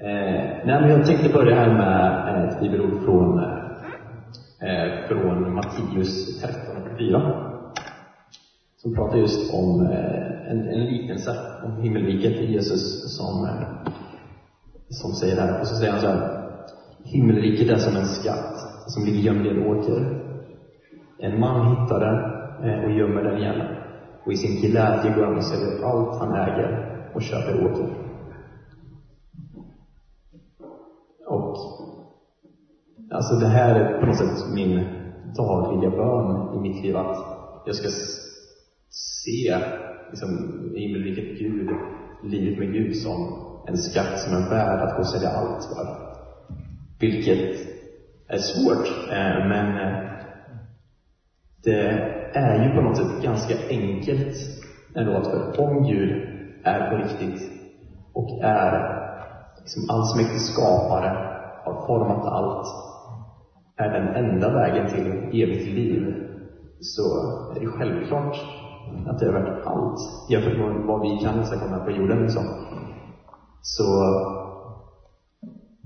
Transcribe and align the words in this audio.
Eh, 0.00 0.66
nej, 0.66 0.80
men 0.80 0.90
jag 0.90 1.06
tänkte 1.06 1.28
börja 1.28 1.54
här 1.54 1.74
med 1.74 2.28
eh, 2.28 2.48
ett 2.48 2.60
bibelord 2.60 3.04
från, 3.04 3.38
eh, 4.60 5.08
från 5.08 5.54
Matteus 5.54 6.42
13.4. 6.44 7.48
Som 8.76 8.94
pratar 8.94 9.18
just 9.18 9.54
om 9.54 9.86
eh, 9.86 10.50
en, 10.50 10.68
en 10.68 10.84
liknelse 10.84 11.36
om 11.64 11.82
himmelriket 11.82 12.32
i 12.32 12.52
Jesus 12.52 13.16
som, 13.16 13.44
eh, 13.44 13.92
som 14.88 15.12
säger 15.12 15.36
det 15.36 15.42
här. 15.42 15.60
Och 15.60 15.66
så 15.66 15.74
säger 15.74 15.92
han 15.92 16.00
så 16.00 16.06
här. 16.06 16.38
Himmelriket 17.04 17.70
är 17.70 17.76
som 17.76 17.96
en 17.96 18.06
skatt 18.06 18.54
som 18.86 19.04
ligger 19.04 19.20
gömd 19.20 19.46
i 19.46 19.50
en 19.50 19.66
åker. 19.66 20.22
En 21.18 21.40
man 21.40 21.70
hittar 21.70 22.00
den 22.00 22.18
eh, 22.70 22.84
och 22.84 22.92
gömmer 22.92 23.22
den 23.22 23.38
igen. 23.38 23.62
Och 24.24 24.32
i 24.32 24.36
sin 24.36 24.60
glädje 24.60 25.14
går 25.14 25.24
han 25.24 25.36
och 25.36 25.44
säljer 25.44 25.84
allt 25.84 26.20
han 26.20 26.34
äger 26.34 26.88
och 27.14 27.22
köper 27.22 27.64
åker. 27.64 28.08
Och 31.28 31.56
alltså 33.10 33.34
det 33.34 33.48
här 33.48 33.74
är 33.74 34.00
på 34.00 34.06
något 34.06 34.18
sätt 34.18 34.54
min 34.54 34.74
dagliga 35.36 35.90
bön 35.90 36.56
i 36.56 36.60
mitt 36.60 36.84
liv 36.84 36.96
att 36.96 37.16
jag 37.66 37.74
ska 37.74 37.88
se 38.90 39.58
liksom, 40.10 40.28
himmelriket 40.76 41.38
Gud, 41.38 41.68
livet 42.22 42.58
med 42.58 42.72
Gud 42.72 42.96
som 42.96 43.44
en 43.66 43.76
skatt 43.76 44.20
som 44.20 44.32
är 44.32 44.50
värd 44.50 44.80
att 44.80 44.96
gå 44.96 44.98
och 44.98 45.08
sälja 45.08 45.28
allt 45.28 45.64
för. 45.64 46.08
Vilket 47.00 47.56
är 48.28 48.38
svårt, 48.38 48.86
eh, 49.10 49.48
men 49.48 49.78
eh, 49.78 50.08
det 51.64 51.80
är 52.32 52.62
ju 52.62 52.74
på 52.74 52.80
något 52.80 52.96
sätt 52.96 53.22
ganska 53.22 53.54
enkelt 53.68 54.36
ändå 54.94 55.16
att 55.16 55.26
för 55.26 55.60
om 55.60 55.82
Gud 55.82 56.10
är 56.64 56.90
på 56.90 56.96
riktigt 56.96 57.40
och 58.14 58.42
är 58.42 58.98
liksom 59.58 59.90
allsmäktig 59.90 60.40
skapare, 60.40 61.08
har 61.64 61.86
format 61.86 62.26
allt, 62.26 62.87
är 63.78 63.88
den 63.92 64.24
enda 64.24 64.54
vägen 64.54 64.86
till 64.88 65.42
evigt 65.42 65.68
liv, 65.78 66.14
så 66.80 67.02
är 67.56 67.60
det 67.60 67.66
självklart 67.66 68.36
att 69.06 69.18
det 69.18 69.26
är 69.26 69.32
värt 69.32 69.66
allt 69.66 70.30
jämfört 70.30 70.58
med 70.58 70.86
vad 70.86 71.00
vi 71.00 71.24
kan 71.24 71.40
åstadkomma 71.40 71.84
på 71.84 71.90
jorden. 71.90 72.22
Liksom. 72.22 72.44
Så 73.60 73.84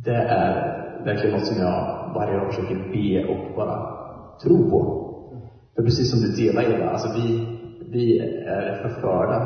det 0.04 0.16
är 0.16 0.52
verkligen 1.04 1.36
något 1.36 1.46
som 1.46 1.58
jag 1.62 2.12
varje 2.14 2.36
dag 2.36 2.54
försöker 2.54 2.76
be 2.92 3.32
och 3.32 3.56
bara 3.56 3.76
tro 4.42 4.70
på. 4.70 5.02
För 5.76 5.82
precis 5.82 6.10
som 6.10 6.20
du 6.20 6.44
delar 6.44 6.62
Eva, 6.62 6.90
alltså 6.90 7.08
vi, 7.14 7.26
vi 7.92 8.18
är 8.46 8.82
förförda 8.82 9.36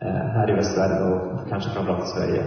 eh, 0.00 0.26
här 0.34 0.50
i 0.50 0.54
västvärlden 0.54 1.12
och 1.12 1.48
kanske 1.48 1.70
framförallt 1.70 2.04
i 2.04 2.08
Sverige. 2.08 2.42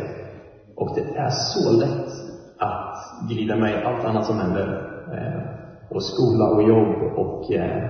Och 0.75 0.95
det 0.95 1.17
är 1.17 1.29
så 1.29 1.71
lätt 1.71 2.09
att 2.57 3.29
glida 3.29 3.55
med 3.55 3.71
i 3.71 3.83
allt 3.83 4.05
annat 4.05 4.25
som 4.25 4.39
händer. 4.39 4.92
Eh, 5.13 5.41
och 5.89 6.03
skola 6.03 6.45
och 6.49 6.63
jobb 6.63 6.95
och 7.17 7.51
eh, 7.51 7.83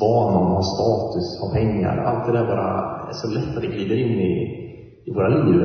vad 0.00 0.32
någon 0.32 0.52
har 0.52 0.62
status, 0.62 1.40
har 1.40 1.50
pengar. 1.52 1.96
Allt 1.96 2.26
det 2.26 2.32
där 2.32 2.46
bara 2.46 3.08
är 3.08 3.12
så 3.12 3.28
lätt 3.28 3.56
att 3.56 3.62
det 3.62 3.74
glider 3.76 3.96
in 3.96 4.20
i, 4.20 4.32
i 5.06 5.14
våra 5.14 5.28
liv. 5.28 5.62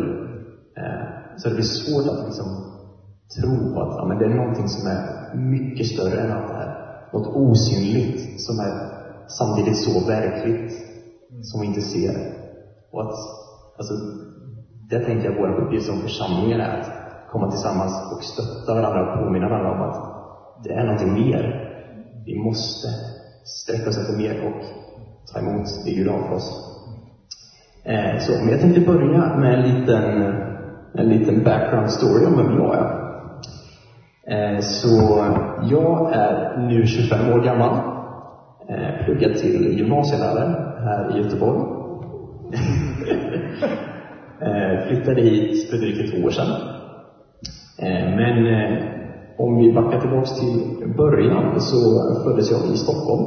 Eh, 0.78 1.06
så 1.38 1.50
det 1.50 1.56
blir 1.56 1.64
svårt 1.64 2.08
att 2.12 2.26
liksom 2.26 2.48
tro 3.36 3.80
att 3.80 3.96
ja, 3.98 4.06
men 4.08 4.18
det 4.18 4.26
är 4.26 4.30
någonting 4.30 4.68
som 4.68 4.88
är 4.88 5.02
mycket 5.36 5.88
större 5.88 6.22
än 6.22 6.32
allt 6.32 6.48
det 6.48 6.54
här. 6.54 6.74
Något 7.14 7.36
osynligt 7.36 8.42
som 8.42 8.60
är 8.60 8.74
samtidigt 9.28 9.78
så 9.78 10.08
verkligt 10.08 10.72
som 11.42 11.62
vi 11.62 11.68
inte 11.68 11.82
ser. 11.82 12.16
Och 12.92 13.02
att, 13.02 13.16
alltså, 13.78 13.94
det 14.90 15.00
tänker 15.00 15.26
jag 15.26 15.42
vår 15.42 15.64
uppgift 15.64 15.86
som 15.86 16.02
församlingar 16.02 16.60
är 16.60 16.80
att 16.80 17.05
komma 17.36 17.52
tillsammans 17.52 17.94
och 18.12 18.24
stötta 18.24 18.74
varandra 18.74 19.02
och 19.02 19.24
påminna 19.24 19.50
varandra 19.50 19.72
om 19.72 19.82
att 19.90 19.98
det 20.64 20.74
är 20.74 20.84
någonting 20.84 21.14
mer. 21.14 21.44
Vi 22.26 22.40
måste 22.40 22.88
sträcka 23.44 23.90
oss 23.90 23.98
efter 23.98 24.18
mer 24.18 24.48
och 24.48 24.62
ta 25.34 25.40
emot 25.40 25.66
det 25.86 25.92
Gud 25.92 26.08
har 26.08 26.28
för 26.28 26.36
oss. 26.36 26.50
Eh, 27.84 28.20
så, 28.20 28.32
men 28.32 28.50
jag 28.50 28.60
tänkte 28.60 28.82
börja 28.82 29.38
med 29.38 29.54
en 29.54 29.62
liten, 29.62 30.04
en 30.94 31.10
liten 31.10 31.44
background 31.44 31.92
story 31.92 32.26
om 32.26 32.38
vem 32.38 32.56
jag 32.56 32.76
är. 32.76 33.06
Eh, 34.28 34.60
så 34.60 35.26
jag 35.62 36.14
är 36.14 36.58
nu 36.58 36.86
25 36.88 37.34
år 37.34 37.40
gammal. 37.40 37.80
Eh, 38.70 39.06
pluggar 39.06 39.34
till 39.34 39.78
gymnasielärare 39.78 40.76
här 40.80 41.16
i 41.16 41.22
Göteborg. 41.24 41.60
eh, 44.42 44.88
flyttade 44.88 45.22
hit 45.22 45.70
för 45.70 45.78
drygt 45.78 46.14
ett 46.14 46.26
år 46.26 46.30
sedan. 46.30 46.75
Eh, 47.84 48.06
men 48.20 48.38
eh, 48.56 48.86
om 49.38 49.58
vi 49.58 49.74
backar 49.74 50.00
tillbaks 50.02 50.32
till 50.40 50.58
början 50.98 51.62
så 51.62 51.80
föddes 52.24 52.52
jag 52.52 52.74
i 52.74 52.76
Stockholm. 52.76 53.26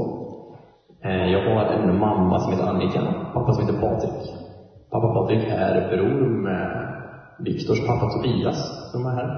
Eh, 1.05 1.27
jag 1.33 1.43
har 1.49 1.65
en 1.73 1.99
mamma 1.99 2.39
som 2.41 2.53
heter 2.53 2.69
Annika, 2.73 3.03
pappa 3.35 3.53
som 3.53 3.67
heter 3.67 3.81
Patrik. 3.81 4.23
Pappa 4.91 5.09
Patrik 5.15 5.45
är 5.49 5.75
bror 5.91 6.43
med 6.43 6.95
Viktors 7.45 7.81
pappa 7.87 8.07
Tobias, 8.11 8.59
som 8.93 9.07
är 9.07 9.15
här. 9.21 9.31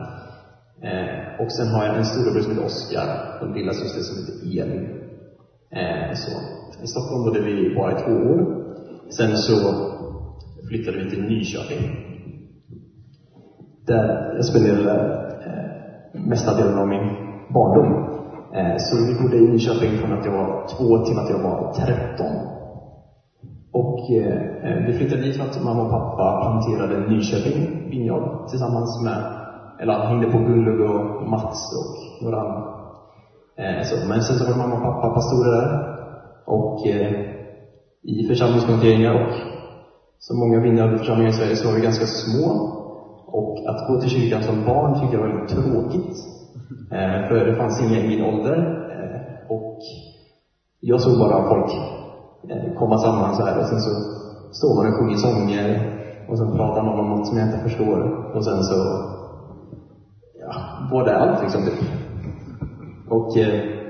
Och 1.41 1.53
sen 1.53 1.69
har 1.75 1.84
jag 1.84 1.97
en 1.97 2.04
storebror 2.04 2.41
som 2.42 2.53
heter 2.53 2.65
Oskar 2.65 3.09
och 3.41 3.47
en 3.47 3.53
lilla 3.53 3.72
syster 3.72 4.03
som 4.09 4.16
heter 4.19 4.37
Elin. 4.60 4.84
Så 6.22 6.31
i 6.84 6.87
Stockholm 6.87 7.25
bodde 7.25 7.41
vi 7.41 7.75
bara 7.75 7.92
i 7.92 8.03
två 8.04 8.15
år. 8.32 8.41
Sen 9.16 9.37
så 9.37 9.56
flyttade 10.69 10.98
vi 10.98 11.10
till 11.10 11.22
Nyköping. 11.22 12.09
Där 13.91 14.34
jag 14.37 14.45
spenderade 14.45 14.95
eh, 15.47 16.21
mesta 16.31 16.51
delen 16.59 16.78
av 16.78 16.89
min 16.89 17.06
barndom. 17.55 17.91
Eh, 18.56 18.77
så 18.84 18.93
vi 19.09 19.12
bodde 19.21 19.37
i 19.37 19.51
Nyköping 19.53 19.93
från 19.99 20.12
att 20.19 20.27
jag 20.27 20.33
var 20.41 20.51
två 20.73 20.89
till 21.05 21.19
att 21.19 21.31
jag 21.31 21.43
var 21.49 21.59
tretton. 21.81 22.37
Och 23.73 23.99
eh, 24.21 24.39
eh 24.67 24.78
vi 24.87 24.93
flyttade 24.99 25.23
dit 25.23 25.37
för 25.37 25.45
att 25.45 25.65
mamma 25.65 25.83
och 25.83 25.93
pappa 25.99 26.27
planterade 26.43 26.97
Nyköping 27.12 27.59
vinjard 27.91 28.49
tillsammans 28.51 28.91
med, 29.06 29.19
eller 29.81 29.93
han 29.93 30.07
hängde 30.07 30.31
på 30.34 30.39
Gullug 30.39 30.81
och 30.91 31.28
Mats 31.33 31.61
och 31.81 31.95
några 32.25 32.41
andra. 32.45 32.62
Eh, 33.61 33.83
så, 33.89 33.95
men 34.09 34.22
sen 34.22 34.37
så 34.37 34.45
var 34.45 34.57
mamma 34.62 34.77
och 34.77 34.87
pappa 34.89 35.15
pastorer 35.19 35.53
där. 35.59 35.69
Och 36.57 36.87
eh, 36.87 37.12
i 38.12 38.27
församlingsplanteringar 38.28 39.12
och 39.21 39.33
som 40.19 40.39
många 40.39 40.61
vinnare 40.61 40.99
församlingar 40.99 41.31
i 41.31 41.39
Sverige 41.39 41.57
så 41.57 41.69
var 41.69 41.75
vi 41.75 41.89
ganska 41.89 42.07
små. 42.07 42.77
Och 43.39 43.53
att 43.71 43.87
gå 43.89 44.01
till 44.01 44.11
kyrkan 44.11 44.43
som 44.43 44.65
barn 44.65 45.01
tyckte 45.01 45.17
jag 45.17 45.23
var 45.23 45.29
väldigt 45.29 45.57
tråkigt. 45.57 46.15
Eh, 46.97 47.29
för 47.29 47.47
det 47.47 47.57
fanns 47.57 47.83
inga 47.83 47.99
i 48.01 48.09
min 48.09 48.25
ålder. 48.31 48.59
Eh, 48.93 49.51
och 49.57 49.79
jag 50.81 51.01
såg 51.01 51.19
bara 51.19 51.49
folk 51.49 51.71
eh, 52.51 52.75
komma 52.79 52.97
samman 52.99 53.35
så 53.35 53.43
här 53.47 53.59
och 53.59 53.69
sen 53.71 53.81
så 53.87 53.93
står 54.59 54.73
man 54.77 54.93
och 54.93 54.99
sjunger 54.99 55.17
sånger 55.17 55.69
och 56.29 56.39
sen 56.39 56.57
pratar 56.57 56.83
någon 56.83 57.01
om 57.05 57.11
något 57.11 57.27
som 57.29 57.39
jag 57.39 57.47
inte 57.47 57.69
förstår. 57.69 57.99
Och 58.35 58.45
sen 58.45 58.63
så, 58.63 58.79
ja, 60.41 60.53
var 60.93 61.05
det 61.05 61.17
allt 61.17 61.43
liksom? 61.43 61.65
Typ. 61.65 61.81
Och 63.11 63.37
eh, 63.37 63.81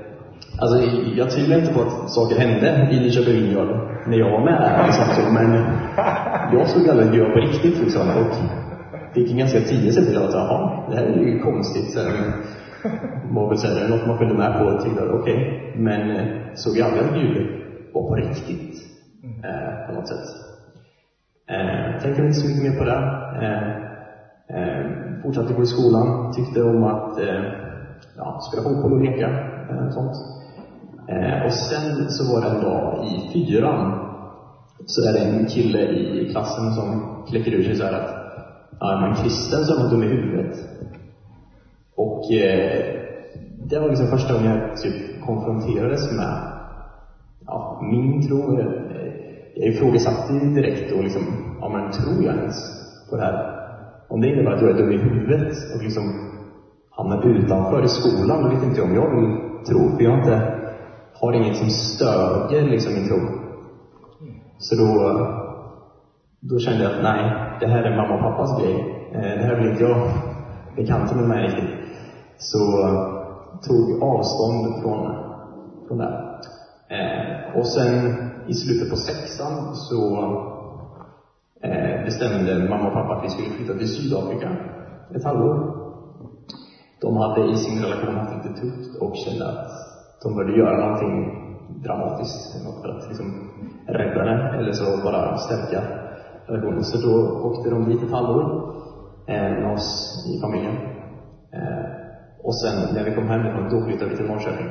Alltså, 0.61 0.77
jag 1.19 1.29
tvivlar 1.29 1.57
inte 1.59 1.73
på 1.73 1.81
att 1.81 2.09
saker 2.09 2.35
hände 2.39 2.89
i 2.91 2.99
Nyköping 2.99 3.33
Vineyard 3.33 3.71
när 4.07 4.17
jag 4.17 4.31
var 4.31 4.43
med. 4.45 4.85
Liksom, 4.85 5.33
men 5.33 5.49
jag 6.53 6.67
såg 6.67 6.89
aldrig 6.89 7.07
att 7.07 7.15
Gud 7.15 7.33
på 7.33 7.39
riktigt. 7.39 7.81
Liksom, 7.81 8.01
och 8.01 8.33
fick 9.13 9.31
en 9.31 9.37
ganska 9.37 9.59
tidig 9.59 9.93
sig 9.93 10.05
till 10.05 10.17
att 10.17 10.33
jaha, 10.33 10.89
det 10.89 10.95
här 10.95 11.03
är 11.03 11.17
ju 11.17 11.39
konstigt. 11.39 11.91
Så, 11.93 11.99
var 13.23 13.47
väl 13.49 13.57
säga, 13.57 13.87
något 13.87 14.07
man 14.07 14.17
följde 14.17 14.37
med 14.37 14.59
på 14.59 14.65
och 14.65 14.81
tänkte, 14.81 15.03
okej. 15.03 15.33
Okay. 15.33 15.81
Men 15.81 16.11
eh, 16.11 16.25
såg 16.53 16.77
jag 16.77 16.87
aldrig 16.87 17.05
att 17.05 17.13
Gud 17.13 17.47
var 17.93 18.07
på 18.07 18.15
riktigt. 18.15 18.75
Eh, 19.43 19.87
på 19.87 19.93
något 19.93 20.07
sätt. 20.07 20.27
Eh, 21.49 22.01
tänkte 22.01 22.21
inte 22.21 22.33
så 22.33 22.47
mycket 22.47 22.63
mer 22.63 22.77
på 22.77 22.83
det. 22.83 23.01
Eh, 23.41 23.67
eh, 24.55 24.85
fortsatte 25.23 25.53
gå 25.53 25.63
i 25.63 25.65
skolan. 25.65 26.33
Tyckte 26.33 26.63
om 26.63 26.83
att 26.83 27.19
eh, 27.19 27.43
ja, 28.17 28.39
spela 28.49 28.63
fotboll 28.63 28.93
och 28.93 29.01
leka. 29.01 29.29
Eh, 29.69 29.89
sånt. 29.89 30.15
Eh, 31.07 31.45
och 31.45 31.53
sen 31.53 32.09
så 32.09 32.33
var 32.33 32.41
det 32.41 32.49
en 32.55 32.61
dag 32.61 33.05
i 33.05 33.33
fyran, 33.33 34.07
så 34.85 35.09
är 35.09 35.13
det 35.13 35.19
en 35.19 35.45
kille 35.45 35.81
i 35.81 36.29
klassen 36.31 36.73
som 36.73 36.87
kläcker 37.29 37.51
ur 37.51 37.63
sig 37.63 37.75
så 37.75 37.83
här 37.83 37.93
att 37.93 38.10
ja, 38.81 38.85
är 38.93 38.99
man 39.01 39.15
kristen 39.21 39.65
så 39.65 39.69
är 39.73 39.79
man 39.79 39.89
dum 39.89 40.03
i 40.03 40.07
huvudet. 40.15 40.53
Och 42.03 42.21
eh, 42.31 42.83
det 43.69 43.79
var 43.79 43.89
liksom 43.89 44.07
första 44.15 44.33
gången 44.33 44.51
jag 44.51 44.77
typ 44.83 44.97
konfronterades 45.27 46.03
med 46.19 46.33
ja, 47.45 47.79
min 47.91 48.27
tro. 48.27 48.39
Jag 48.59 48.71
eh, 48.97 49.69
ifrågasatte 49.69 50.33
direkt 50.33 50.91
och 50.95 51.03
liksom, 51.03 51.23
ja 51.61 51.67
men 51.73 51.91
tror 51.91 52.23
jag 52.27 52.35
ens 52.35 52.57
på 53.09 53.15
det 53.17 53.23
här? 53.23 53.37
Om 54.09 54.21
det 54.21 54.27
innebär 54.27 54.51
att 54.51 54.61
jag 54.61 54.71
är 54.71 54.77
dum 54.81 54.91
i 54.91 54.97
huvudet 54.97 55.51
och 55.73 55.83
liksom 55.83 56.05
hamnar 56.97 57.27
utanför 57.27 57.83
i 57.83 57.87
skolan, 57.87 58.43
då 58.43 58.49
vet 58.49 58.63
inte 58.63 58.79
jag 58.79 58.89
om 58.89 58.95
jag 58.95 59.09
vill 59.15 59.31
tro, 59.67 59.95
för 59.95 60.03
jag 60.03 60.11
har 60.11 60.19
inte 60.19 60.37
har 61.21 61.33
inget 61.33 61.57
som 61.57 61.69
stödjer 61.69 62.63
liksom 62.63 62.93
min 62.93 63.07
tro. 63.09 63.19
Så 64.57 64.75
då, 64.75 64.89
då 66.39 66.59
kände 66.59 66.83
jag 66.83 66.93
att 66.93 67.03
nej, 67.03 67.50
det 67.61 67.67
här 67.67 67.83
är 67.83 67.97
mamma 67.97 68.15
och 68.15 68.21
pappas 68.21 68.61
grej. 68.61 68.75
Eh, 69.13 69.39
det 69.39 69.45
här 69.45 69.55
vill 69.55 69.69
inte 69.69 69.83
jag 69.83 70.09
bekanta 70.75 71.15
mig 71.15 71.27
med 71.27 71.41
riktigt. 71.41 71.79
Så 72.37 72.59
tog 73.67 74.03
avstånd 74.03 74.81
från, 74.81 75.15
från 75.87 75.97
det. 75.97 76.13
Eh, 76.89 77.57
och 77.59 77.67
sen 77.67 77.93
i 78.47 78.53
slutet 78.53 78.89
på 78.89 78.95
sexan 78.95 79.75
så 79.75 80.01
eh, 81.61 82.05
bestämde 82.05 82.69
mamma 82.69 82.87
och 82.87 82.93
pappa 82.93 83.15
att 83.15 83.23
vi 83.23 83.29
skulle 83.29 83.49
flytta 83.49 83.73
till 83.73 83.87
Sydafrika 83.87 84.49
ett 85.15 85.23
halvår. 85.23 85.81
De 87.01 87.17
hade 87.17 87.51
i 87.51 87.55
sin 87.55 87.83
relation 87.83 88.15
haft 88.15 88.35
lite 88.35 88.61
tufft 88.61 89.01
och 89.01 89.15
kände 89.15 89.49
att 89.49 89.71
de 90.23 90.35
började 90.35 90.57
göra 90.57 90.85
någonting 90.85 91.15
dramatiskt, 91.83 92.65
något 92.65 92.81
för 92.81 92.89
att 92.89 93.07
liksom 93.07 93.49
rädda 93.87 94.23
det, 94.23 94.57
eller 94.57 94.71
så 94.71 95.03
bara 95.03 95.37
stärka 95.37 96.00
relationen. 96.51 96.83
Så 96.83 96.97
då 97.07 97.13
åkte 97.47 97.69
de 97.69 97.89
dit 97.89 98.03
ett 98.03 98.11
halvår 98.11 98.43
eh, 99.27 99.51
med 99.61 99.73
oss 99.73 99.89
i 100.31 100.41
familjen. 100.41 100.75
Eh, 101.53 101.85
och 102.43 102.55
sen 102.61 102.93
när 102.95 103.03
vi 103.09 103.15
kom 103.15 103.27
hem, 103.27 103.69
då 103.71 103.85
flyttade 103.85 104.11
vi 104.11 104.17
till 104.17 104.25
Norrköping. 104.25 104.67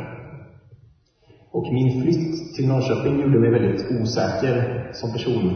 Och 1.53 1.73
min 1.73 2.03
flytt 2.03 2.55
till 2.57 2.69
Norrköping 2.69 3.21
gjorde 3.21 3.39
mig 3.41 3.51
väldigt 3.51 4.01
osäker 4.01 4.89
som 4.93 5.13
person. 5.13 5.55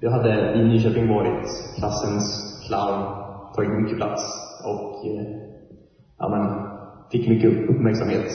Jag 0.00 0.10
hade 0.10 0.58
i 0.58 0.64
Nyköping 0.64 1.08
varit 1.08 1.46
klassens 1.78 2.24
clown, 2.66 3.00
tagit 3.56 3.82
mycket 3.82 3.96
plats 3.96 4.22
och 4.64 5.06
eh, 5.06 5.26
ja, 6.18 6.28
men, 6.28 6.72
fick 7.12 7.28
mycket 7.28 7.70
uppmärksamhet. 7.70 8.26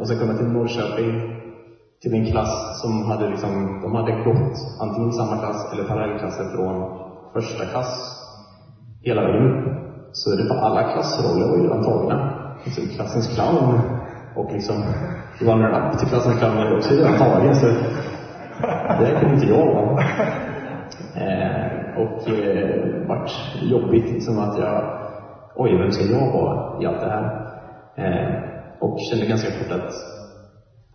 Och 0.00 0.08
sen 0.08 0.18
kom 0.18 0.28
jag 0.28 0.38
till 0.38 0.46
Norrköping, 0.46 1.37
till 2.02 2.14
en 2.14 2.30
klass 2.32 2.80
som 2.82 3.10
hade 3.10 3.28
liksom, 3.30 3.80
de 3.82 3.94
hade 3.94 4.12
gått 4.12 4.56
antingen 4.80 5.12
samma 5.12 5.38
klass 5.38 5.72
eller 5.72 5.88
parallellklasser 5.88 6.44
från 6.54 6.76
första 7.32 7.64
klass 7.64 7.92
hela 9.02 9.22
vägen 9.22 9.42
upp. 9.50 9.64
Så 10.12 10.30
det 10.30 10.48
var 10.48 10.56
alla 10.56 10.92
klassroller 10.92 11.48
var 11.48 11.56
ju 11.56 11.62
redan 11.62 11.84
tagna. 11.84 12.16
Liksom 12.64 12.82
alltså, 12.84 12.96
klassens 12.96 13.34
clown 13.34 13.80
och 14.36 14.52
liksom 14.52 14.76
runner-up 15.40 15.98
till 15.98 16.08
klassens 16.08 16.38
clown 16.38 16.56
var 16.56 16.64
ju 16.64 16.76
också 16.76 16.94
redan 16.94 17.18
tagen. 17.18 17.54
Så 17.54 17.66
det 18.98 19.20
kunde 19.20 19.34
inte 19.34 19.46
jag 19.46 19.66
vara. 19.74 20.02
Eh, 21.14 21.98
och 22.02 22.28
eh, 22.28 23.06
vart 23.08 23.30
jobbigt 23.62 24.10
liksom 24.10 24.38
att 24.38 24.58
jag, 24.58 24.98
oj, 25.54 25.78
vem 25.78 25.90
ska 25.90 26.04
jag 26.04 26.32
vara 26.32 26.82
i 26.82 26.86
allt 26.86 27.00
det 27.00 27.10
här? 27.10 27.24
Eh, 27.96 28.34
och 28.80 28.98
kände 29.10 29.26
ganska 29.26 29.50
fort 29.50 29.72
att, 29.72 29.90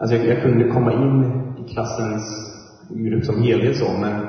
alltså 0.04 0.16
jag, 0.18 0.28
jag 0.28 0.42
kunde 0.42 0.70
komma 0.70 0.94
in 0.94 1.24
i 1.58 1.74
klassens 1.74 2.24
grupp 2.90 3.26
som 3.26 3.44
helhet 3.44 3.76
så, 3.76 3.98
men 4.02 4.28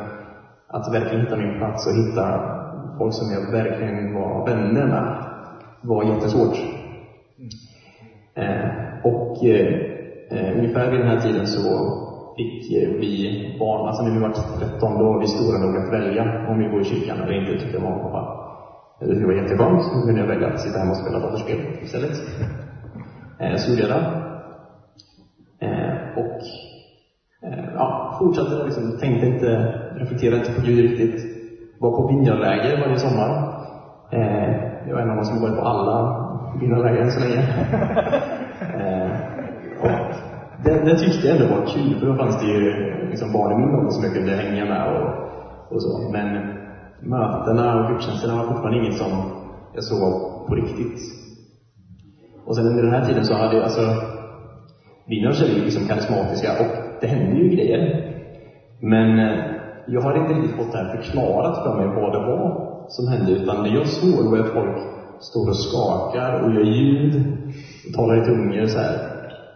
att 0.69 0.94
verkligen 0.94 1.25
hitta 1.25 1.37
min 1.37 1.59
plats 1.59 1.87
och 1.87 1.94
hitta 1.94 2.26
folk 2.99 3.15
som 3.15 3.32
jag 3.32 3.53
verkligen 3.53 4.15
var 4.15 4.47
vänner 4.47 4.87
med 4.87 5.25
var 5.82 6.05
jättesvårt. 6.05 6.56
Eh, 8.37 8.69
och 9.05 9.44
eh, 9.44 9.75
eh, 10.31 10.59
ungefär 10.59 10.91
vid 10.91 11.00
den 11.00 11.09
här 11.09 11.21
tiden 11.21 11.47
så 11.47 11.62
fick 12.37 12.73
eh, 12.76 12.88
vi 12.88 13.56
barn, 13.59 13.88
alltså 13.88 14.03
när 14.03 14.15
vi 14.15 14.19
var 14.19 14.32
13, 14.59 14.99
då 14.99 15.05
var 15.05 15.21
vi 15.21 15.26
stora 15.26 15.59
nog 15.59 15.76
att 15.76 15.93
välja 15.93 16.47
om 16.49 16.59
vi 16.59 16.69
går 16.69 16.81
i 16.81 16.85
kyrkan 16.85 17.21
eller 17.21 17.32
inte, 17.32 17.65
tyckte 17.65 17.79
mamma 17.79 17.97
och 17.97 18.03
pappa. 18.03 18.41
Det 19.00 19.26
var 19.26 19.32
jätteskönt, 19.32 19.82
då 19.94 20.00
kunde 20.06 20.21
jag 20.21 20.29
välja 20.29 20.49
att 20.49 20.61
sitta 20.61 20.79
hemma 20.79 20.91
och 20.91 20.97
spela 20.97 21.19
datorspel 21.19 21.59
istället. 21.82 22.17
Eh, 23.41 23.56
så 23.56 23.71
gjorde 23.71 23.82
jag 23.82 23.91
det. 23.91 24.24
Eh, 25.64 26.19
och 26.20 26.40
eh, 27.46 27.64
ja, 27.75 28.16
fortsatte 28.19 28.64
liksom, 28.64 28.99
tänkte 29.00 29.26
inte, 29.26 29.49
reflekterade 30.00 30.37
inte 30.37 30.52
på 30.52 30.66
Gud 30.66 30.78
riktigt. 30.78 31.20
Var 31.81 31.90
på 31.96 32.08
vinjarläger 32.08 32.81
varje 32.81 32.99
sommar. 32.99 33.31
Eh, 34.12 34.50
jag 34.87 34.94
var 34.94 35.02
en 35.02 35.11
av 35.11 35.16
dem 35.16 35.25
som 35.25 35.43
varit 35.43 35.61
på 35.61 35.66
alla 35.72 35.96
vinjarläger 36.61 37.00
än 37.02 37.11
så 37.11 37.20
länge. 37.20 37.40
eh, 38.81 39.11
och 39.84 40.14
det, 40.64 40.84
det 40.84 40.99
tyckte 40.99 41.26
jag 41.26 41.37
ändå 41.37 41.55
var 41.55 41.66
kul, 41.66 42.00
för 42.00 42.06
då 42.06 42.14
fanns 42.16 42.40
det 42.40 42.46
ju 42.46 42.61
liksom 43.11 43.32
barn 43.32 43.52
i 43.52 43.56
min 43.56 43.75
ålder 43.75 43.90
som 43.90 44.05
jag 44.05 44.14
kunde 44.14 44.32
hänga 44.32 44.64
med 44.64 44.84
och, 44.94 45.08
och 45.72 45.82
så. 45.82 46.11
Men 46.12 46.28
mötena 47.00 47.81
och 47.81 47.88
gudstjänsterna 47.88 48.37
var 48.37 48.49
fortfarande 48.49 48.78
inget 48.78 48.99
som 48.99 49.12
jag 49.72 49.84
såg 49.84 50.12
på 50.49 50.55
riktigt. 50.55 50.99
Och 52.46 52.56
sen 52.56 52.66
under 52.66 52.82
den 52.82 52.93
här 52.93 53.05
tiden 53.05 53.25
så 53.25 53.34
hade 53.34 53.55
jag, 53.55 53.64
alltså, 53.64 54.13
Winners 55.06 55.42
är 55.42 55.46
ju 55.46 55.64
liksom 55.64 55.88
karismatiska 55.88 56.50
och 56.60 56.72
det 57.00 57.06
händer 57.06 57.36
ju 57.42 57.48
grejer. 57.56 57.82
Men 58.80 59.18
eh, 59.18 59.38
jag 59.86 60.00
har 60.00 60.14
inte 60.20 60.34
riktigt 60.34 60.56
fått 60.56 60.72
det 60.72 60.78
här 60.78 60.96
förklarat 60.96 61.56
för 61.62 61.74
mig 61.78 61.86
vad 62.00 62.12
det 62.12 62.26
var 62.32 62.46
som 62.88 63.08
hände, 63.08 63.32
utan 63.32 63.62
det 63.62 63.68
jag 63.68 63.86
såg 63.86 64.30
var 64.30 64.38
att 64.38 64.52
folk 64.58 64.76
står 65.30 65.48
och 65.48 65.60
skakar 65.66 66.30
och 66.42 66.52
gör 66.54 66.66
ljud, 66.76 67.14
och 67.86 67.92
talar 67.96 68.22
i 68.22 68.24
tungor 68.24 68.66
så 68.66 68.78
här. 68.78 68.96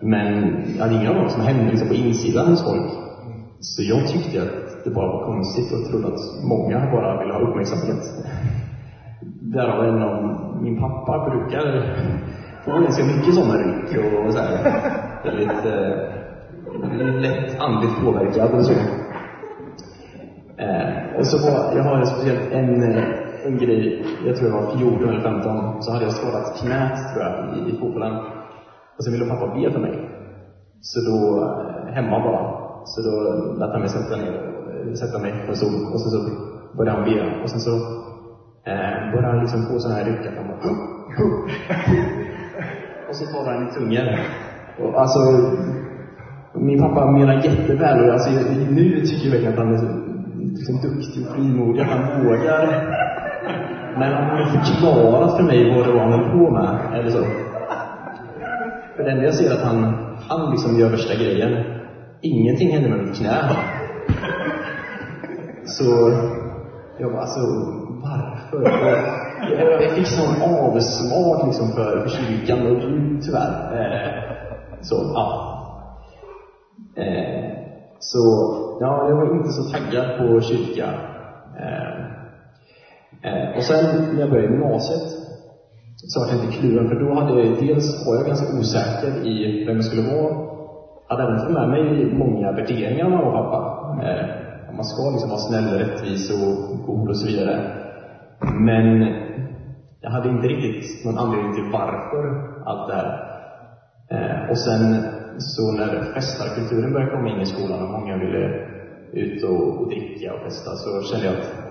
Men 0.03 0.29
jag 0.77 0.83
hade 0.83 0.95
ingen 0.95 1.09
aning 1.09 1.19
om 1.19 1.25
vad 1.25 1.33
som 1.33 1.43
hände 1.43 1.71
liksom 1.71 1.89
på 1.89 1.95
insidan 1.95 2.49
hos 2.49 2.65
folk. 2.65 2.91
Så 3.61 3.83
jag 3.83 4.07
tyckte 4.07 4.43
att 4.43 4.85
det 4.85 4.91
bara 4.91 5.09
var 5.15 5.25
konstigt 5.25 5.73
och 5.73 5.85
trodde 5.91 6.07
att 6.07 6.23
många 6.55 6.79
bara 6.95 7.19
ville 7.19 7.33
ha 7.33 7.41
uppmärksamhet. 7.41 8.03
Därav 9.55 9.85
en 9.85 10.03
av 10.03 10.17
min 10.63 10.77
pappa 10.81 11.31
brukar 11.31 11.67
få 12.65 12.71
ganska 12.71 13.05
mycket 13.05 13.35
sådana 13.35 13.55
ryck 13.55 13.89
och 14.27 14.33
så 14.33 14.39
här. 14.39 15.08
Väldigt 15.25 15.65
eh, 15.65 15.91
lätt 17.21 17.61
andligt 17.61 18.01
påverkad 18.05 18.51
och 18.55 18.65
så. 18.67 18.73
Eh, 20.59 21.17
och 21.19 21.27
så 21.27 21.37
var, 21.47 21.77
jag 21.77 21.85
har 21.85 22.05
speciellt 22.05 22.53
en, 22.53 22.83
eh, 22.83 23.05
en 23.47 23.59
grej, 23.59 24.05
jag 24.27 24.37
tror 24.37 24.51
jag 24.51 24.63
var 24.63 24.77
14 24.77 25.09
eller 25.09 25.21
15, 25.21 25.83
så 25.83 25.93
hade 25.93 26.05
jag 26.05 26.13
skadat 26.13 26.61
knät 26.61 26.99
tror 27.13 27.25
jag 27.25 27.57
i, 27.57 27.59
i 27.71 27.73
fotbollen. 27.81 28.15
Och 28.97 29.05
sen 29.05 29.13
ville 29.13 29.27
pappa 29.27 29.47
be 29.55 29.73
för 29.73 29.81
mig. 29.81 29.95
Så 30.81 31.01
då, 31.11 31.43
eh, 31.43 31.95
hemma 31.95 32.19
bara, 32.19 32.43
så 32.85 33.03
då 33.03 33.21
lät 33.59 33.71
han 33.73 33.81
mig 33.81 33.89
sätta, 33.89 34.17
ner, 34.17 34.55
sätta 34.95 35.19
mig 35.19 35.33
på 35.47 35.51
en 35.51 35.57
stol 35.57 35.93
och 35.93 36.01
så, 36.01 36.11
så 36.11 36.19
började 36.77 36.99
han 36.99 37.05
be. 37.11 37.43
Och 37.43 37.51
sen 37.51 37.61
så 37.61 37.75
eh, 38.71 39.11
började 39.11 39.29
han 39.33 39.41
liksom 39.41 39.67
få 39.67 39.79
sådana 39.79 39.99
här 39.99 40.05
ryck 40.05 40.27
att 40.27 40.37
han 40.37 40.49
bara 40.49 40.59
och 43.09 43.17
så 43.17 43.27
talar 43.27 43.53
han 43.53 43.69
i 43.69 43.73
tungor. 43.73 44.09
Och 44.83 45.01
alltså, 45.01 45.19
min 46.55 46.79
pappa 46.79 47.11
menar 47.11 47.35
jätteväl 47.35 48.09
och 48.09 48.13
alltså, 48.13 48.31
nu 48.71 49.01
tycker 49.01 49.25
jag 49.25 49.33
verkligen 49.33 49.53
att 49.53 49.59
han 49.59 49.75
är 49.75 49.79
så 49.79 49.87
liksom, 50.39 50.75
duktig 50.83 51.27
och 51.27 51.35
frimodig, 51.35 51.81
att 51.81 51.89
han 51.89 52.25
vågar. 52.25 52.67
Men 53.99 54.13
han 54.13 54.25
har 54.25 54.45
förklarat 54.45 55.37
för 55.37 55.43
mig 55.43 55.75
vad 55.77 55.87
det 55.87 55.93
var 55.93 56.01
han 56.01 56.13
höll 56.13 56.31
på 56.31 56.51
med, 56.51 56.79
eller 56.95 57.11
så. 57.11 57.25
För 58.97 59.05
det 59.05 59.11
enda 59.11 59.25
jag 59.25 59.35
ser 59.35 59.51
är 59.51 59.55
att 59.55 59.65
han, 59.65 59.95
han 60.29 60.51
liksom 60.51 60.79
gör 60.79 60.91
värsta 60.91 61.15
grejen. 61.15 61.65
Ingenting 62.23 62.71
händer 62.73 62.91
med 62.91 63.07
mitt 63.07 63.17
knä. 63.19 63.39
Så 65.65 65.85
jag 66.99 67.13
bara, 67.13 67.21
alltså 67.21 67.41
varför? 68.03 68.63
Jag, 69.59 69.83
jag 69.83 69.93
fick 69.93 70.07
sån 70.07 70.43
avsmak 70.43 71.47
liksom 71.47 71.69
för, 71.69 72.01
för 72.01 72.09
kyrkan 72.09 72.67
och 72.67 72.81
Gud 72.81 73.23
tyvärr. 73.23 74.38
Så, 74.83 74.95
ja. 75.15 75.27
Eh, 76.97 77.45
så, 77.99 78.23
ja, 78.81 79.09
jag 79.09 79.17
var 79.17 79.37
inte 79.37 79.53
så 79.53 79.65
taggad 79.73 80.19
på 80.19 80.41
kyrka. 80.41 80.89
Eh, 81.63 81.95
eh, 83.27 83.57
och 83.57 83.63
sen 83.63 84.15
när 84.15 84.21
jag 84.21 84.31
började 84.31 84.53
gymnasiet 84.53 85.09
så 86.11 86.21
var 86.21 86.27
jag 86.29 86.45
inte 86.45 86.57
kluven, 86.57 86.89
för 86.89 86.95
då 87.05 87.15
hade 87.15 87.43
jag 87.43 87.59
dels 87.67 88.07
var 88.07 88.17
jag 88.17 88.27
ganska 88.27 88.59
osäker 88.59 89.27
i 89.27 89.65
vem 89.67 89.77
jag 89.77 89.85
skulle 89.85 90.15
vara. 90.15 90.33
Jag 91.09 91.17
hade 91.17 91.23
även 91.29 91.39
fått 91.39 91.59
med 91.59 91.69
mig 91.69 92.15
många 92.15 92.53
värderingar 92.53 93.05
av 93.05 93.11
mamma 93.11 93.29
och 93.29 93.39
pappa. 93.41 93.61
Eh, 94.07 94.25
man 94.77 94.85
ska 94.85 95.11
liksom 95.11 95.31
vara 95.31 95.47
snäll, 95.49 95.69
rättvis 95.83 96.31
och 96.31 96.51
god 96.87 97.09
och 97.09 97.17
så 97.17 97.27
vidare. 97.27 97.57
Men 98.69 98.87
jag 100.01 100.11
hade 100.11 100.29
inte 100.29 100.49
riktigt 100.49 101.05
någon 101.05 101.19
anledning 101.19 101.55
till 101.55 101.71
varför 101.73 102.25
allt 102.67 102.89
det 102.89 102.95
här. 102.95 103.38
Eh, 104.11 104.51
och 104.51 104.59
sen 104.67 104.83
så 105.39 105.73
när 105.73 106.13
festarkulturen 106.15 106.93
började 106.93 107.13
komma 107.17 107.29
in 107.29 107.41
i 107.41 107.47
skolan 107.47 107.83
och 107.83 108.01
många 108.01 108.17
ville 108.17 108.45
ut 109.13 109.45
och, 109.45 109.81
och 109.81 109.89
dricka 109.91 110.35
och 110.35 110.43
festa 110.47 110.71
så 110.83 110.89
kände 111.11 111.27
jag 111.27 111.37
att 111.37 111.69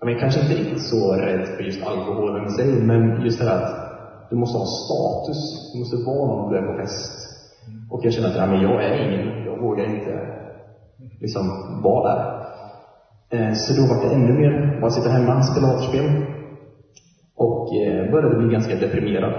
jag 0.00 0.06
men 0.06 0.18
kanske 0.18 0.40
inte 0.40 0.54
riktigt 0.54 0.90
så 0.90 1.12
rädd 1.12 1.46
för 1.56 1.62
just 1.62 1.86
alkoholen 1.86 2.46
i 2.46 2.50
sig, 2.50 2.86
men 2.90 3.24
just 3.24 3.38
det 3.40 3.48
här 3.48 3.56
att 3.56 3.72
du 4.30 4.36
måste 4.36 4.58
ha 4.58 4.66
status. 4.84 5.40
Du 5.72 5.78
måste 5.78 5.96
vara 5.96 6.26
någon 6.28 6.50
du 6.50 6.58
är 6.58 6.66
på 6.72 6.78
fest. 6.82 7.14
Och 7.90 8.00
jag 8.04 8.12
kände 8.12 8.28
att 8.28 8.36
ja, 8.36 8.46
men 8.46 8.60
jag 8.62 8.84
är 8.84 8.96
ingen, 9.06 9.44
jag 9.44 9.60
vågar 9.60 9.84
inte 9.94 10.14
liksom 11.20 11.44
vara 11.82 12.08
där. 12.08 12.22
Eh, 13.30 13.52
så 13.52 13.68
då 13.80 13.82
var 13.88 14.02
det 14.02 14.14
ännu 14.14 14.32
mer 14.32 14.80
bara 14.80 14.90
sitta 14.90 15.10
hemma, 15.10 15.42
spela 15.42 15.66
datorspel. 15.66 16.06
Och 17.36 17.74
eh, 17.82 18.10
började 18.10 18.36
bli 18.36 18.52
ganska 18.52 18.74
deprimerad. 18.74 19.34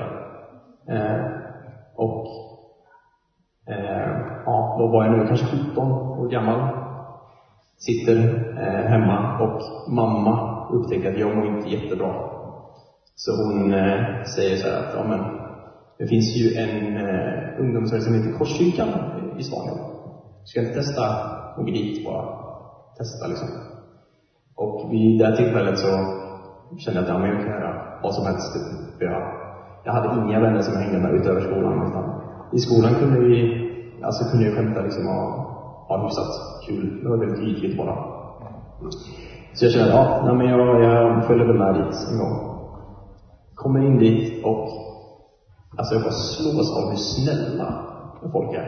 Eh, 0.90 1.39
och 2.00 2.26
eh, 3.74 4.10
ja, 4.46 4.76
då 4.80 4.88
var 4.88 5.06
jag 5.06 5.18
nog 5.18 5.28
kanske 5.28 5.46
17 5.46 5.92
år 5.92 6.30
gammal. 6.30 6.60
Sitter 7.78 8.18
eh, 8.58 8.90
hemma 8.92 9.40
och 9.40 9.62
mamma 9.94 10.68
upptäcker 10.74 11.12
att 11.12 11.20
jag 11.20 11.36
mår 11.38 11.46
inte 11.46 11.70
jättebra. 11.70 12.14
Så 13.16 13.32
hon 13.44 13.74
eh, 13.74 14.24
säger 14.36 14.56
så 14.58 14.68
här 14.68 14.80
att, 14.80 14.94
ja 14.96 15.04
men, 15.04 15.20
det 15.98 16.08
finns 16.08 16.36
ju 16.38 16.56
en 16.56 16.98
eh, 16.98 17.60
ungdomsverksamhet 17.60 18.26
i 18.26 18.38
Korskyrkan 18.38 18.90
i 19.40 19.44
stan. 19.44 19.80
Ska 20.44 20.60
inte 20.60 20.74
testa 20.74 21.04
och 21.58 21.66
gå 21.66 21.72
dit 21.72 22.06
bara? 22.06 22.26
Testa 22.98 23.28
liksom. 23.28 23.48
Och 24.56 24.94
vid 24.94 25.20
det 25.20 25.26
här 25.26 25.36
tillfället 25.36 25.80
så 25.80 25.88
kände 26.78 27.00
jag 27.00 27.04
att 27.04 27.10
ja, 27.10 27.18
men 27.18 27.30
jag 27.30 27.40
kan 27.40 27.54
göra 27.54 28.00
vad 28.04 28.16
som 28.16 28.26
helst. 28.26 28.54
Typ. 28.54 28.98
För 28.98 29.06
jag, 29.06 29.39
jag 29.86 29.94
hade 29.94 30.16
inga 30.16 30.40
vänner 30.40 30.62
som 30.62 30.74
jag 30.74 30.82
hängde 30.82 31.00
med 31.00 31.20
utöver 31.20 31.42
skolan. 31.42 31.88
Utan 31.88 32.06
I 32.58 32.60
skolan 32.60 32.94
kunde 33.00 33.20
vi, 33.28 33.38
alltså 34.08 34.22
kunde 34.30 34.46
jag 34.46 34.56
skämta 34.56 34.82
liksom 34.82 35.06
och 35.08 35.30
ha 35.90 35.96
hyfsat 36.04 36.32
kul. 36.68 37.04
Det 37.04 37.10
var 37.10 37.18
väldigt 37.18 37.48
ytligt 37.50 37.78
bara. 37.78 37.96
Så 39.54 39.66
jag 39.66 39.72
kände, 39.72 39.90
ja, 39.90 40.22
nej, 40.26 40.36
men 40.38 40.48
jag, 40.48 40.84
jag 40.84 41.26
följer 41.28 41.46
väl 41.48 41.58
med 41.58 41.74
dit 41.76 41.96
en 42.12 42.18
gång. 42.18 42.36
Kommer 43.56 43.80
in 43.88 43.98
dit 43.98 44.46
och 44.46 44.66
alltså 45.78 45.96
jag 45.96 46.04
bara 46.04 46.20
slås 46.38 46.68
av 46.78 46.90
hur 46.90 47.02
snälla 47.16 47.68
folk 48.34 48.54
är. 48.54 48.68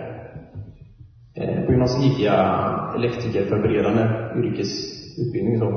Eh, 1.35 1.65
på 1.65 1.71
gymnasiet 1.71 2.03
gick 2.03 2.19
jag 2.19 2.95
elektrikerförberedande 2.95 4.03
yrkesutbildning 4.35 5.59
så. 5.59 5.69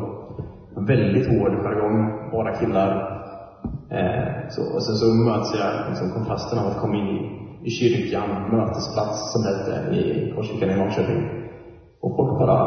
Väldigt 0.86 1.26
hård 1.26 1.52
jargong, 1.64 2.30
bara 2.30 2.54
killar. 2.60 3.13
Eh, 3.90 4.48
så, 4.48 4.62
och 4.74 4.82
sen 4.82 4.94
så 4.94 5.06
möts 5.14 5.54
jag 5.58 5.88
liksom 5.88 6.10
kontrasten 6.10 6.58
av 6.58 6.66
att 6.66 6.80
komma 6.80 6.96
in 6.96 7.08
i, 7.08 7.18
i 7.68 7.70
kyrkan, 7.70 8.28
mötesplats 8.56 9.32
som 9.32 9.42
det 9.42 9.48
hette 9.56 9.96
i 9.96 10.32
Korskyrkan 10.36 10.70
i 10.70 10.76
Norrköping. 10.76 11.22
Och 12.02 12.16
folk 12.16 12.38
bara 12.38 12.58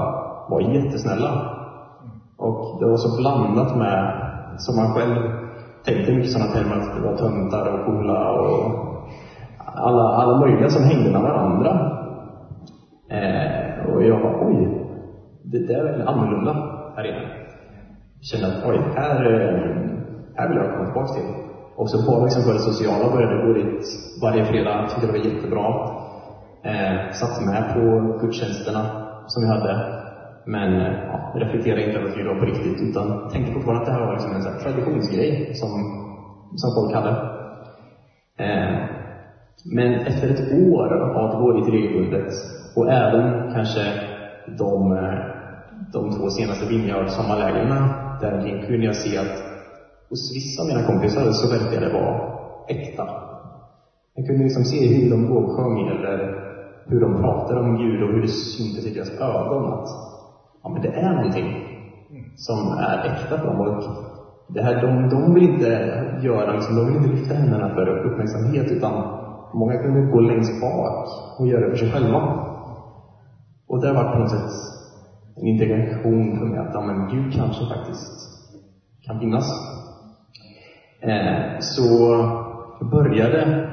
var 0.50 0.62
jättesnälla. 0.62 1.32
Och 2.38 2.80
det 2.80 2.86
var 2.86 2.98
så 2.98 3.22
blandat 3.22 3.78
med, 3.78 4.00
som 4.58 4.76
man 4.76 4.94
själv 4.94 5.16
tänkte 5.86 6.12
mycket 6.12 6.32
sådana 6.32 6.52
termer, 6.52 6.76
att 6.76 6.96
det 6.96 7.08
var 7.08 7.18
töntar 7.18 7.74
och 7.74 7.86
coola 7.86 8.32
och 8.32 8.88
alla, 9.58 10.04
alla 10.04 10.40
möjliga 10.40 10.70
som 10.70 10.84
hängde 10.84 11.12
med 11.12 11.22
varandra. 11.22 11.72
Eh, 13.10 13.86
och 13.86 14.04
jag 14.04 14.22
bara, 14.22 14.48
oj, 14.48 14.88
det 15.44 15.68
där 15.68 15.80
är 15.80 15.84
väldigt 15.84 16.08
annorlunda 16.08 16.54
här 16.96 17.04
inne. 17.04 17.22
Jag 18.20 18.24
Kände 18.24 18.48
att, 18.48 18.66
oj, 18.66 18.80
här, 18.96 19.24
eh, 20.38 20.42
här 20.42 20.48
vill 20.50 20.58
jag 20.58 20.72
komma 20.72 20.86
tillbaka 20.86 21.14
till. 21.14 21.30
Och 21.80 21.90
så 21.90 21.98
bara 22.08 22.24
liksom 22.24 22.44
för 22.44 22.54
det 22.54 22.60
sociala 22.60 23.12
började 23.16 23.48
gå 23.48 23.54
dit 23.54 23.82
varje 24.22 24.46
fredag, 24.46 24.74
Jag 24.82 24.90
tyckte 24.90 25.08
det 25.08 25.18
var 25.18 25.26
jättebra. 25.30 25.68
Eh, 26.70 26.96
satt 27.20 27.36
med 27.50 27.62
på 27.76 27.84
gudstjänsterna 28.22 28.84
som 29.32 29.40
vi 29.44 29.50
hade. 29.56 29.74
Men 30.46 30.70
eh, 30.82 30.94
ja, 31.12 31.16
reflekterade 31.42 31.84
inte 31.86 31.98
över 31.98 32.10
att 32.10 32.18
vi 32.18 32.24
var 32.24 32.40
på 32.40 32.46
riktigt, 32.46 32.80
utan 32.90 33.30
tänkte 33.32 33.54
fortfarande 33.54 33.82
att 33.82 33.88
det 33.88 33.96
här 33.96 34.06
var 34.06 34.14
liksom 34.14 34.32
en 34.36 34.42
sån 34.42 34.54
här 34.54 34.60
traditionsgrej 34.60 35.30
som, 35.62 35.72
som 36.62 36.70
folk 36.78 36.92
hade. 36.98 37.14
Eh, 38.46 38.74
men 39.76 39.94
efter 40.12 40.28
ett 40.34 40.46
år 40.72 40.88
av 41.18 41.26
att 41.26 41.40
gå 41.42 41.52
dit 41.52 41.74
regelbundet, 41.76 42.30
och 42.78 42.92
även 42.92 43.24
kanske 43.54 43.84
de, 44.62 44.92
eh, 44.92 45.18
de 45.94 46.02
två 46.18 46.30
senaste 46.30 46.66
Vineyard-sommarlägren 46.66 47.72
där 48.22 48.68
kunde 48.68 48.86
jag 48.86 48.96
se 48.96 49.18
att 49.18 49.57
hos 50.10 50.22
vissa 50.36 50.62
av 50.62 50.68
mina 50.68 50.84
kompisar 50.90 51.32
så 51.40 51.46
verkade 51.56 51.86
det 51.86 51.94
vara 52.00 52.16
äkta. 52.76 53.06
Jag 54.16 54.28
kunde 54.28 54.44
liksom 54.44 54.64
se 54.64 54.80
hur 54.94 55.10
de 55.14 55.20
lovsjöng 55.34 55.78
eller 55.94 56.18
hur 56.90 57.02
de 57.02 57.22
pratade 57.22 57.60
om 57.62 57.78
Gud 57.84 58.04
och 58.04 58.12
hur 58.14 58.22
det 58.22 58.34
syntes 58.56 58.86
i 58.86 58.94
deras 58.94 59.12
ögon 59.32 59.74
att 59.74 59.90
ja, 60.64 60.70
men 60.74 60.82
det 60.82 60.94
är 61.06 61.14
någonting 61.16 61.50
som 62.36 62.60
är 62.90 62.98
äkta 63.12 63.38
för 63.38 63.48
dem. 63.48 63.60
Och 63.62 63.84
det 64.56 64.62
här, 64.62 64.76
de, 64.86 65.10
de 65.10 65.34
vill 65.34 65.44
inte 65.52 65.72
göra, 66.28 66.54
liksom, 66.54 66.76
de 66.76 66.86
vill 66.88 66.96
inte 66.96 67.10
lyfta 67.16 67.34
händerna 67.34 67.68
för 67.76 67.86
uppmärksamhet, 68.08 68.72
utan 68.72 68.94
många 69.54 69.76
kunde 69.84 70.02
gå 70.14 70.20
längst 70.20 70.62
bak 70.62 71.08
och 71.40 71.48
göra 71.48 71.62
det 71.66 71.70
för 71.70 71.78
sig 71.78 71.92
själva. 71.94 72.20
Och 73.70 73.82
det 73.82 73.88
har 73.88 73.96
varit 73.96 74.14
på 74.14 74.20
något 74.20 74.32
sätt 74.38 74.52
en 75.36 75.48
integration 75.48 76.40
för 76.40 76.46
mig 76.46 76.60
att, 76.60 76.74
ja, 76.74 76.82
men 76.82 76.98
Gud 77.14 77.34
kanske 77.34 77.64
faktiskt 77.76 78.18
kan 79.06 79.20
finnas. 79.20 79.77
Eh, 81.02 81.60
så 81.60 81.84
jag 82.80 82.90
började 82.90 83.68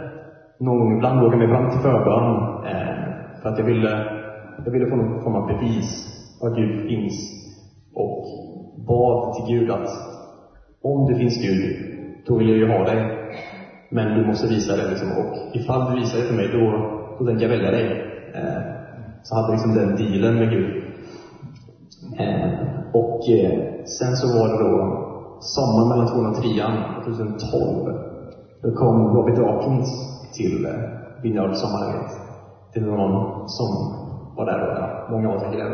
någon 0.60 0.78
gång 0.78 0.96
ibland 0.96 1.20
våga 1.20 1.36
mig 1.36 1.48
fram 1.48 1.70
till 1.70 1.80
förbön 1.80 2.64
eh, 2.66 3.42
för 3.42 3.48
att 3.48 3.58
jag 3.58 3.64
ville, 3.64 4.04
jag 4.64 4.72
ville 4.72 4.90
få 4.90 4.96
någon 4.96 5.22
form 5.22 5.34
av 5.34 5.46
bevis 5.46 6.06
att 6.42 6.56
Gud 6.56 6.88
finns 6.88 7.14
och 7.94 8.24
bad 8.86 9.34
till 9.34 9.56
Gud 9.56 9.70
att 9.70 9.88
om 10.82 11.06
det 11.06 11.18
finns 11.18 11.42
Gud, 11.42 11.76
då 12.26 12.36
vill 12.36 12.48
jag 12.48 12.58
ju 12.58 12.68
ha 12.68 12.84
dig. 12.84 13.18
Men 13.90 14.18
du 14.18 14.26
måste 14.26 14.48
visa 14.48 14.76
det 14.76 14.88
liksom. 14.90 15.08
Och 15.08 15.56
ifall 15.56 15.90
du 15.90 16.00
visar 16.00 16.18
det 16.18 16.24
för 16.24 16.34
mig, 16.34 16.48
då, 16.52 16.64
då 17.18 17.26
tänker 17.26 17.42
jag 17.42 17.50
välja 17.50 17.70
dig. 17.70 17.86
Eh, 18.34 18.62
så 19.22 19.34
hade 19.34 19.52
liksom 19.52 19.74
den 19.74 19.96
dealen 19.96 20.34
med 20.34 20.50
Gud. 20.50 20.82
Eh, 22.18 22.50
och 22.92 23.28
eh, 23.30 23.52
sen 23.98 24.16
så 24.16 24.38
var 24.38 24.48
det 24.48 24.64
då 24.64 25.03
sommaren 25.56 25.88
mellan 25.88 26.06
2003 26.06 26.48
och 26.96 27.04
2012. 27.04 27.94
Då 28.62 28.70
kom 28.80 29.16
Robbie 29.16 29.36
Dawkins 29.40 29.90
till 30.36 30.64
eh, 30.64 30.72
Vinjard 31.22 31.56
sommarläget. 31.56 32.10
Det 32.74 32.80
var 32.80 32.96
någon 32.96 33.48
som 33.48 33.68
var 34.36 34.44
där 34.44 34.58
då. 34.60 34.66
Ja, 34.80 35.06
många 35.10 35.28
var 35.28 35.38
säkert 35.38 35.58
där. 35.58 35.70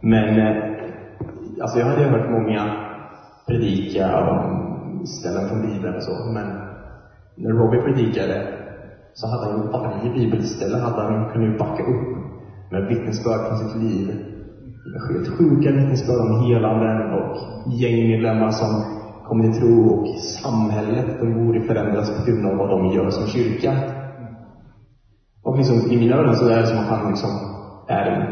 Men 0.00 0.28
eh, 0.40 0.56
alltså 1.62 1.78
jag 1.78 1.86
hade 1.86 2.04
hört 2.04 2.30
många 2.30 2.62
predika 3.46 4.04
om 4.30 5.06
ställen 5.06 5.48
från 5.48 5.60
Bibeln 5.60 5.96
och 5.96 6.02
så, 6.02 6.32
men 6.32 6.46
när 7.36 7.50
Robbie 7.50 7.82
predikade 7.82 8.62
så 9.12 9.26
hade 9.26 9.52
han 9.52 9.70
varje 9.70 10.12
bibelställe 10.12 10.78
hade 10.78 11.02
han 11.02 11.32
kunnat 11.32 11.58
backa 11.58 11.82
upp 11.82 12.12
med 12.70 12.88
vittnesbörd 12.88 13.46
från 13.46 13.58
sitt 13.58 13.82
liv. 13.82 14.31
Helt 14.84 15.28
sjuka 15.38 15.70
vittnesbörd 15.70 16.20
om 16.20 16.44
helanden 16.46 17.12
och 17.18 17.36
gängmedlemmar 17.72 18.50
som 18.50 18.84
kommer 19.24 19.44
till 19.44 19.60
tro 19.60 19.76
och 19.94 20.06
samhället 20.42 21.06
de 21.20 21.34
bor 21.34 21.56
i 21.56 21.60
förändras 21.60 22.10
på 22.16 22.30
grund 22.30 22.46
av 22.46 22.56
vad 22.56 22.68
de 22.70 22.96
gör 22.96 23.10
som 23.10 23.26
kyrka. 23.26 23.72
Och 25.44 25.56
liksom, 25.56 25.90
i 25.90 25.96
mina 25.96 26.16
öron 26.16 26.36
så 26.36 26.48
är 26.48 26.60
det 26.60 26.66
som 26.66 26.78
att 26.78 26.88
han 26.88 27.08
liksom 27.08 27.30
är 27.88 28.06
en 28.10 28.22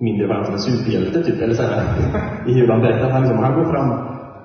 mindre 0.00 0.26
variant 0.26 0.48
av 0.48 0.54
en 0.54 0.60
superhjälte, 0.60 1.22
typ. 1.22 1.42
Eller 1.42 1.54
så 1.54 1.62
här, 1.62 1.82
i 2.46 2.52
hur 2.52 2.68
han 2.68 2.80
berättar. 2.80 3.10
Han, 3.10 3.22
liksom, 3.22 3.38
han 3.38 3.54
går 3.54 3.70
fram 3.72 3.90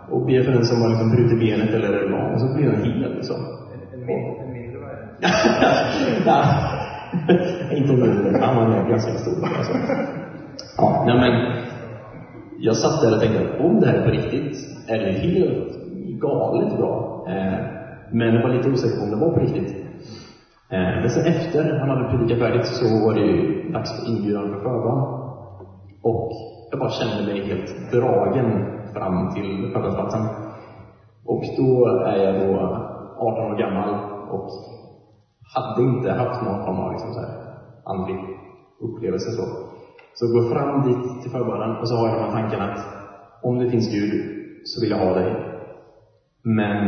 och 0.10 0.26
ber 0.26 0.44
för 0.44 0.52
den 0.52 0.66
som 0.66 0.82
har 0.82 0.90
liksom 0.90 1.10
brutit 1.12 1.40
benet 1.40 1.74
eller 1.74 1.94
är 1.94 2.10
lam, 2.10 2.34
och 2.34 2.42
så 2.42 2.54
blir 2.54 2.72
han 2.72 2.84
hel. 2.84 3.16
Liksom. 3.16 3.36
En, 3.94 4.06
min, 4.06 4.42
en 4.44 4.54
mindre 4.54 4.80
variant? 4.80 5.12
ja. 6.26 6.40
Inte 7.78 7.94
mindre, 7.94 8.40
han 8.42 8.56
var 8.56 8.90
ganska 8.90 9.12
stor. 9.14 9.46
Alltså. 9.58 9.74
Ja, 10.78 11.04
nej 11.08 11.18
men. 11.24 11.54
Jag 12.60 12.78
satt 12.78 13.02
där 13.02 13.16
och 13.16 13.22
tänkte 13.22 13.64
om 13.64 13.80
det 13.80 13.88
här 13.88 13.98
är 13.98 14.06
på 14.06 14.12
riktigt, 14.12 14.56
är 14.90 15.00
det 15.00 15.12
helt 15.12 15.74
galet 16.22 16.78
bra. 16.78 17.26
Eh, 17.28 17.60
men 18.12 18.36
jag 18.36 18.44
var 18.44 18.56
lite 18.56 18.70
osäker 18.70 18.98
på 18.98 19.04
om 19.04 19.12
det 19.12 19.26
var 19.26 19.34
på 19.34 19.40
riktigt. 19.40 19.72
Eh, 20.74 20.94
men 21.02 21.10
sen 21.10 21.26
efter 21.26 21.80
han 21.80 21.90
hade 21.90 22.10
predikat 22.10 22.40
färdigt 22.40 22.68
så 22.68 22.86
var 23.06 23.14
det 23.14 23.22
ju 23.22 23.72
dags 23.72 23.92
för 23.96 24.04
inbjudan 24.12 24.50
för 24.50 24.58
förbön. 24.58 25.02
Och 26.04 26.30
jag 26.72 26.80
bara 26.80 26.90
kände 26.90 27.34
mig 27.34 27.38
helt 27.50 27.92
dragen 27.92 28.50
fram 28.94 29.34
till 29.36 29.72
förbönsplatsen. 29.74 30.24
Och 31.26 31.44
då 31.58 31.70
är 32.12 32.18
jag 32.26 32.36
då 32.42 32.50
18 33.18 33.52
år 33.52 33.58
gammal 33.58 33.92
och 34.36 34.50
hade 35.56 35.82
inte 35.82 36.12
haft 36.12 36.42
någon 36.42 36.66
form 36.66 36.80
av 36.80 36.92
liksom 36.92 37.14
så 37.14 37.20
här 37.20 37.34
andlig 37.84 38.20
upplevelse. 38.86 39.32
Så 39.32 39.73
så 40.14 40.26
jag 40.26 40.34
går 40.34 40.50
fram 40.54 40.88
dit 40.88 41.22
till 41.22 41.32
förbönen 41.32 41.78
och 41.80 41.90
så 41.90 41.96
har 41.96 42.08
jag 42.08 42.18
de 42.18 42.24
här 42.24 42.42
tankarna 42.42 42.64
att 42.72 42.80
om 43.44 43.60
det 43.60 43.70
finns 43.70 43.92
Gud 43.92 44.12
så 44.64 44.82
vill 44.82 44.90
jag 44.90 44.98
ha 44.98 45.14
dig. 45.14 45.32
Men 46.44 46.80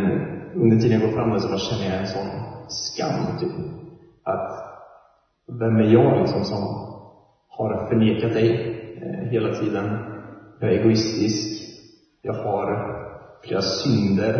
under 0.53 0.77
tiden 0.77 1.01
jag 1.01 1.09
går 1.09 1.17
fram 1.17 1.29
där 1.29 1.37
så 1.37 1.47
bara 1.47 1.57
känner 1.57 1.91
jag 1.91 1.99
en 2.01 2.07
sån 2.07 2.29
skam, 2.67 3.37
typ. 3.39 3.55
Att 4.23 4.51
vem 5.59 5.75
är 5.75 5.93
jag 5.93 6.19
liksom 6.21 6.43
som 6.43 6.61
har 7.49 7.87
förnekat 7.89 8.33
dig 8.33 8.49
eh, 9.01 9.29
hela 9.29 9.53
tiden? 9.53 9.85
Jag 10.59 10.69
är 10.73 10.79
egoistisk. 10.79 11.65
Jag 12.21 12.33
har 12.33 12.95
flera 13.43 13.61
synder 13.61 14.33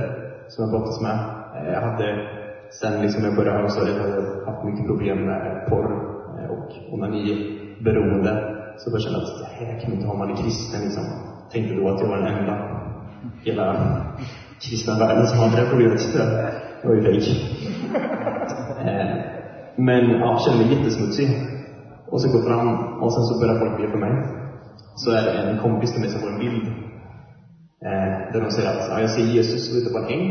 som 0.48 0.64
jag 0.64 0.72
brottas 0.72 1.02
med. 1.02 1.18
Eh, 1.56 1.74
jag 1.74 1.82
hade, 1.82 2.28
sen 2.82 3.02
liksom 3.02 3.24
jag 3.24 3.36
började 3.36 3.60
högstadiet, 3.60 3.98
hade 3.98 4.16
jag 4.16 4.46
haft 4.46 4.66
mycket 4.66 4.88
problem 4.88 5.26
med 5.26 5.66
porr 5.70 5.86
eh, 6.40 6.50
och 6.52 6.94
onani-beroende. 6.94 8.55
Så 8.78 8.92
jag 8.92 9.02
känna 9.02 9.18
att 9.18 9.40
det 9.40 9.66
här 9.66 9.80
kan 9.80 9.90
man 9.90 9.98
inte 9.98 10.08
ha 10.08 10.14
om 10.14 10.20
man 10.20 10.32
är 10.32 10.44
kristen 10.44 10.82
liksom. 10.82 11.04
Tänkte 11.52 11.76
då 11.76 11.90
att 11.90 12.02
jag 12.02 12.08
var 12.08 12.18
den 12.18 12.38
enda 12.38 12.56
hela 13.44 13.68
kristna 14.60 15.00
världen 15.00 15.28
som 15.28 15.40
hade 15.40 15.62
det 15.62 15.70
problemet. 15.70 16.02
Det 16.82 16.88
var 16.88 16.96
ju 16.96 17.04
fejk. 17.04 17.28
Eh, 18.80 19.16
men 19.78 20.10
ja, 20.10 20.40
kände 20.46 20.66
mig 20.66 20.74
jättesmutsig. 20.74 21.30
Och 22.12 22.22
så 22.22 22.32
går 22.32 22.44
fram 22.50 22.70
och 23.04 23.14
sen 23.14 23.24
så 23.24 23.40
börjar 23.40 23.60
folk 23.60 23.78
be 23.78 23.92
för 23.92 23.98
mig. 23.98 24.14
Så 24.96 25.12
är 25.12 25.24
det 25.24 25.32
en 25.32 25.58
kompis 25.58 25.92
till 25.92 26.02
mig 26.02 26.10
som 26.10 26.22
får 26.22 26.30
en 26.30 26.40
bild 26.40 26.68
Eh, 27.86 28.32
där 28.34 28.42
de 28.42 28.52
säger 28.52 28.70
att 28.70 28.90
ja, 28.90 29.00
jag 29.02 29.10
ser 29.10 29.22
Jesus 29.22 29.76
ute 29.78 29.94
på 29.94 29.98
en 29.98 30.06
äng 30.06 30.26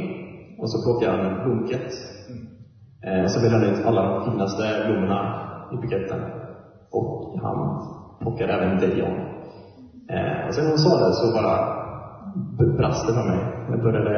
och 0.58 0.70
så 0.70 0.82
plockar 0.82 1.10
han 1.10 1.26
en 1.26 1.44
blombukett. 1.44 1.92
Eh, 3.06 3.26
så 3.26 3.40
väljer 3.40 3.58
han 3.58 3.68
ut 3.70 3.86
alla 3.86 4.02
de 4.02 4.30
finaste 4.30 4.62
blommorna 4.86 5.20
i 5.72 5.76
buketten. 5.76 6.20
Och 6.90 7.40
han 7.42 7.58
plockar 8.36 8.48
även 8.48 8.78
dig 8.78 9.00
Eh, 10.08 10.46
och 10.48 10.54
sen 10.54 10.64
när 10.64 10.70
hon 10.70 10.78
sa 10.78 10.98
det 10.98 11.12
så 11.12 11.32
bara 11.32 11.56
brast 12.76 13.06
det 13.06 13.14
för 13.14 13.24
mig. 13.24 13.40
Jag 13.70 13.82
började 13.82 14.14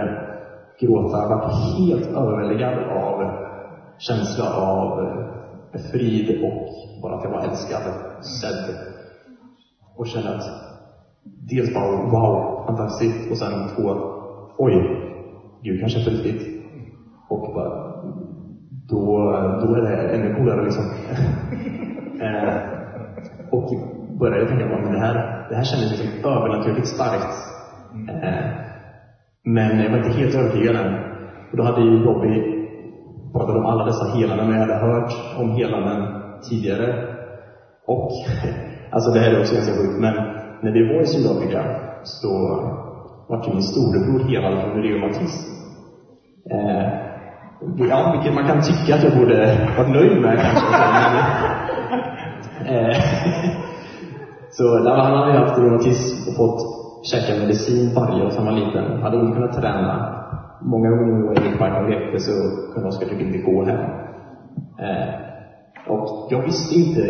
gråta, 0.81 1.19
jag 1.19 1.29
var 1.29 1.51
helt 1.79 2.17
överväldigad 2.17 2.79
av 2.79 3.33
känsla 3.99 4.57
av 4.57 4.89
frid 5.93 6.43
och 6.45 6.67
bara 7.03 7.15
att 7.17 7.25
jag 7.25 7.31
var 7.31 7.45
älskad, 7.45 7.83
sedd. 8.41 8.77
Och 9.97 10.07
kände 10.07 10.37
att 10.37 10.43
dels 11.51 11.75
bara 11.75 12.11
wow, 12.11 12.65
fantastiskt. 12.67 13.31
Och 13.31 13.39
sen 13.39 13.69
två, 13.77 13.97
oj, 14.59 14.75
Gud 15.63 15.81
kanske 15.81 16.01
är 16.01 16.05
på 16.05 16.11
riktigt. 16.11 16.43
Och 17.29 17.55
bara, 17.55 17.93
då, 18.89 19.33
då 19.63 19.75
är 19.75 19.83
det 19.83 20.09
ännu 20.09 20.35
coolare 20.35 20.65
liksom. 20.65 20.85
eh, 22.21 22.77
och 23.51 23.71
började 24.21 24.49
tänka 24.49 24.69
på, 24.69 24.77
men 24.85 24.93
det 24.93 24.99
här, 25.07 25.15
det 25.49 25.57
här 25.57 25.65
kändes 25.65 25.91
liksom 25.91 26.31
övernaturligt 26.33 26.89
starkt. 26.89 27.35
Eh, 28.11 28.45
men 29.45 29.81
jag 29.81 29.91
var 29.91 29.99
inte 29.99 30.19
helt 30.21 30.35
övertygad 30.35 30.77
än. 30.77 30.95
Och 31.51 31.57
då 31.57 31.63
hade 31.63 31.81
ju 31.81 32.05
Bobby 32.05 32.35
pratat 33.33 33.57
om 33.57 33.67
alla 33.67 33.85
dessa 33.85 34.07
helanden 34.17 34.51
jag 34.51 34.61
hade 34.67 34.87
hört 34.87 35.13
om 35.41 35.51
helanden 35.51 36.01
tidigare. 36.51 36.89
Och, 37.87 38.11
alltså 38.95 39.11
det 39.11 39.21
här 39.21 39.31
är 39.33 39.41
också 39.41 39.55
ganska 39.55 39.73
sjukt, 39.73 40.01
men 40.01 40.15
när 40.63 40.73
vi 40.73 40.95
var 40.95 41.03
i 41.03 41.07
Sydafrika 41.07 41.63
så 42.03 42.31
var 43.29 43.45
ju 43.47 43.53
min 43.53 43.63
storebror 43.63 44.29
helad 44.29 44.63
från 44.63 44.83
reumatism. 44.83 45.57
Eh, 46.51 46.89
ja, 47.89 48.13
vilket 48.13 48.35
man 48.35 48.47
kan 48.47 48.63
tycka 48.63 48.95
att 48.95 49.05
jag 49.05 49.19
borde 49.19 49.69
vara 49.77 49.89
nöjd 49.89 50.21
med 50.21 50.39
kanske. 50.43 50.67
Men, 52.65 52.77
eh, 52.91 52.97
så 54.57 54.79
nej, 54.79 55.01
han 55.01 55.17
hade 55.17 55.33
ju 55.33 55.39
haft 55.39 55.59
reumatism 55.59 56.29
och 56.29 56.37
fått 56.37 56.61
käka 57.03 57.41
medicin 57.41 57.95
varje 57.95 58.25
år 58.25 58.31
sedan 58.31 58.47
han 58.47 58.55
var 58.55 58.61
liten. 58.61 59.03
Hade 59.03 59.17
hon 59.17 59.33
kunnat 59.33 59.53
träna. 59.53 60.13
Många 60.61 60.91
gånger 60.91 61.13
när 61.13 61.27
var 61.27 61.55
i 61.55 61.59
parken 61.59 61.85
och 61.85 61.91
lekte 61.91 62.19
så 62.21 62.33
kunde 62.73 62.89
Oskar 62.89 63.07
typ 63.07 63.21
inte 63.21 63.39
gå 63.39 63.65
hem. 63.65 63.81
Eh, 64.79 65.09
och 65.89 66.29
jag 66.31 66.43
visste 66.43 66.75
inte 66.75 67.03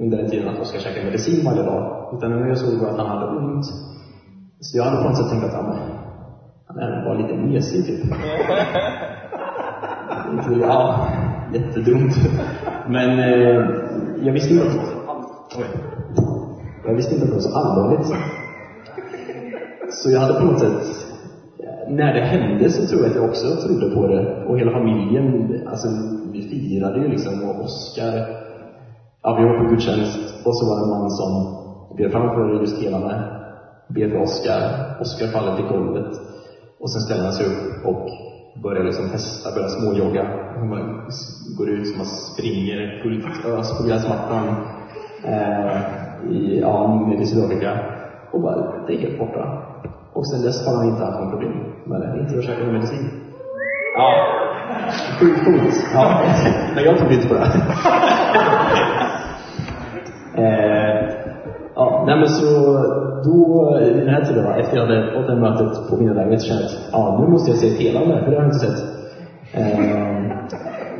under 0.00 0.16
den 0.16 0.30
tiden 0.30 0.48
att 0.48 0.60
Oskar 0.60 0.78
käkade 0.78 1.04
medicin 1.04 1.44
varje 1.44 1.62
dag. 1.62 2.10
Utan 2.16 2.30
när 2.30 2.48
jag 2.48 2.58
såg 2.58 2.88
att 2.88 2.96
han 2.96 3.06
hade 3.06 3.26
ont. 3.26 3.64
Så 4.60 4.78
jag 4.78 4.84
hade 4.84 5.02
på 5.02 5.08
något 5.08 5.16
sätt 5.16 5.30
tänkt 5.30 5.44
att 5.44 5.54
han, 5.54 5.76
han 6.66 7.04
var 7.04 7.14
lite 7.22 7.34
mesig 7.34 7.86
typ. 7.86 8.00
Ja, 10.60 11.08
jättedumt. 11.54 12.14
Men 12.88 13.18
eh, 13.18 13.64
jag 14.22 14.32
visste 14.32 14.54
inte 14.54 14.66
att 14.66 15.04
Oj. 15.56 15.64
Jag 16.86 16.94
visste 16.94 17.14
inte 17.14 17.24
att 17.24 17.30
det 17.30 17.34
var 17.34 17.40
så 17.40 17.58
allvarligt. 17.58 18.06
Så 19.90 20.10
jag 20.10 20.20
hade 20.20 20.40
på 20.40 20.46
något 20.46 20.60
sätt, 20.60 20.82
när 21.88 22.14
det 22.14 22.20
hände 22.20 22.70
så 22.70 22.86
tror 22.86 23.02
jag 23.02 23.10
att 23.10 23.16
jag 23.16 23.24
också 23.24 23.46
trodde 23.66 23.94
på 23.94 24.06
det. 24.06 24.44
Och 24.48 24.58
hela 24.58 24.72
familjen, 24.72 25.26
alltså 25.66 25.88
vi 26.32 26.42
firade 26.42 26.98
ju 27.00 27.08
liksom. 27.08 27.44
Och 27.44 27.64
Oskar, 27.64 28.14
ja 29.22 29.36
vi 29.38 29.44
var 29.44 29.64
på 29.64 29.70
gudstjänst 29.70 30.46
och 30.46 30.56
så 30.56 30.66
var 30.66 30.76
det 30.76 30.84
en 30.84 30.90
man 30.90 31.10
som 31.10 31.32
ber 31.96 32.08
framför 32.08 32.60
just 32.60 32.82
helarna, 32.82 33.34
Ber 33.88 34.08
för 34.08 34.22
Oskar. 34.22 34.60
Oskar 35.00 35.26
faller 35.26 35.56
till 35.56 35.64
golvet. 35.64 36.12
Och 36.80 36.90
sen 36.92 37.00
ställer 37.00 37.24
han 37.24 37.32
sig 37.32 37.46
upp 37.46 37.86
och 37.86 38.08
börjar 38.62 38.84
liksom 38.84 39.08
testa, 39.10 39.54
börjar 39.54 39.68
småjogga. 39.68 40.24
Han 40.56 40.70
bara 40.70 41.04
går 41.58 41.68
ut 41.70 41.88
som 41.88 41.96
man 41.96 42.06
springer 42.06 43.02
fullt 43.02 43.46
ös 43.46 43.78
på 43.78 43.88
gräsmattan. 43.88 44.46
Eh, 45.24 46.03
i, 46.30 46.60
ja, 46.60 47.04
nere 47.08 47.22
i 47.22 47.26
Sydafrika. 47.26 47.78
Och 48.32 48.40
bara, 48.40 48.72
det 48.86 48.94
är 48.94 48.98
helt 48.98 49.18
borta. 49.18 49.62
Och 50.12 50.28
sen 50.28 50.42
dess 50.42 50.66
har 50.66 50.76
han 50.76 50.88
inte 50.88 51.04
haft 51.04 51.18
några 51.18 51.30
problem 51.30 51.52
med 51.84 52.00
det. 52.00 52.20
Inte 52.20 52.38
att 52.38 52.44
käka 52.44 52.64
medicin. 52.64 53.10
Ja. 53.96 54.26
Sjukt 55.20 55.44
coolt. 55.44 55.86
Ja. 55.94 56.20
Men 56.74 56.84
jag 56.84 56.98
trodde 56.98 57.14
inte 57.14 57.28
på 57.28 57.34
det. 57.34 57.40
eh, 60.42 61.08
ja, 61.74 62.04
nej 62.06 62.16
men 62.16 62.28
så 62.28 62.46
då, 63.24 63.78
i 63.82 63.90
den 63.90 64.08
här 64.08 64.24
tiden, 64.24 64.46
efter 64.46 64.76
jag 64.76 64.86
hade 64.86 65.12
fått 65.12 65.26
det 65.26 65.36
mötet 65.36 65.90
på 65.90 65.96
mina 65.96 66.12
lägenhet, 66.12 66.42
kände 66.42 66.62
jag 66.62 66.70
att 66.70 66.78
ja, 66.92 67.18
nu 67.20 67.28
måste 67.28 67.50
jag 67.50 67.58
se 67.58 67.68
ett 67.68 67.80
helande, 67.80 68.24
för 68.24 68.30
det 68.30 68.36
har 68.36 68.42
jag 68.42 68.52
inte 68.52 68.66
sett. 68.66 68.84
Eh, 69.52 69.84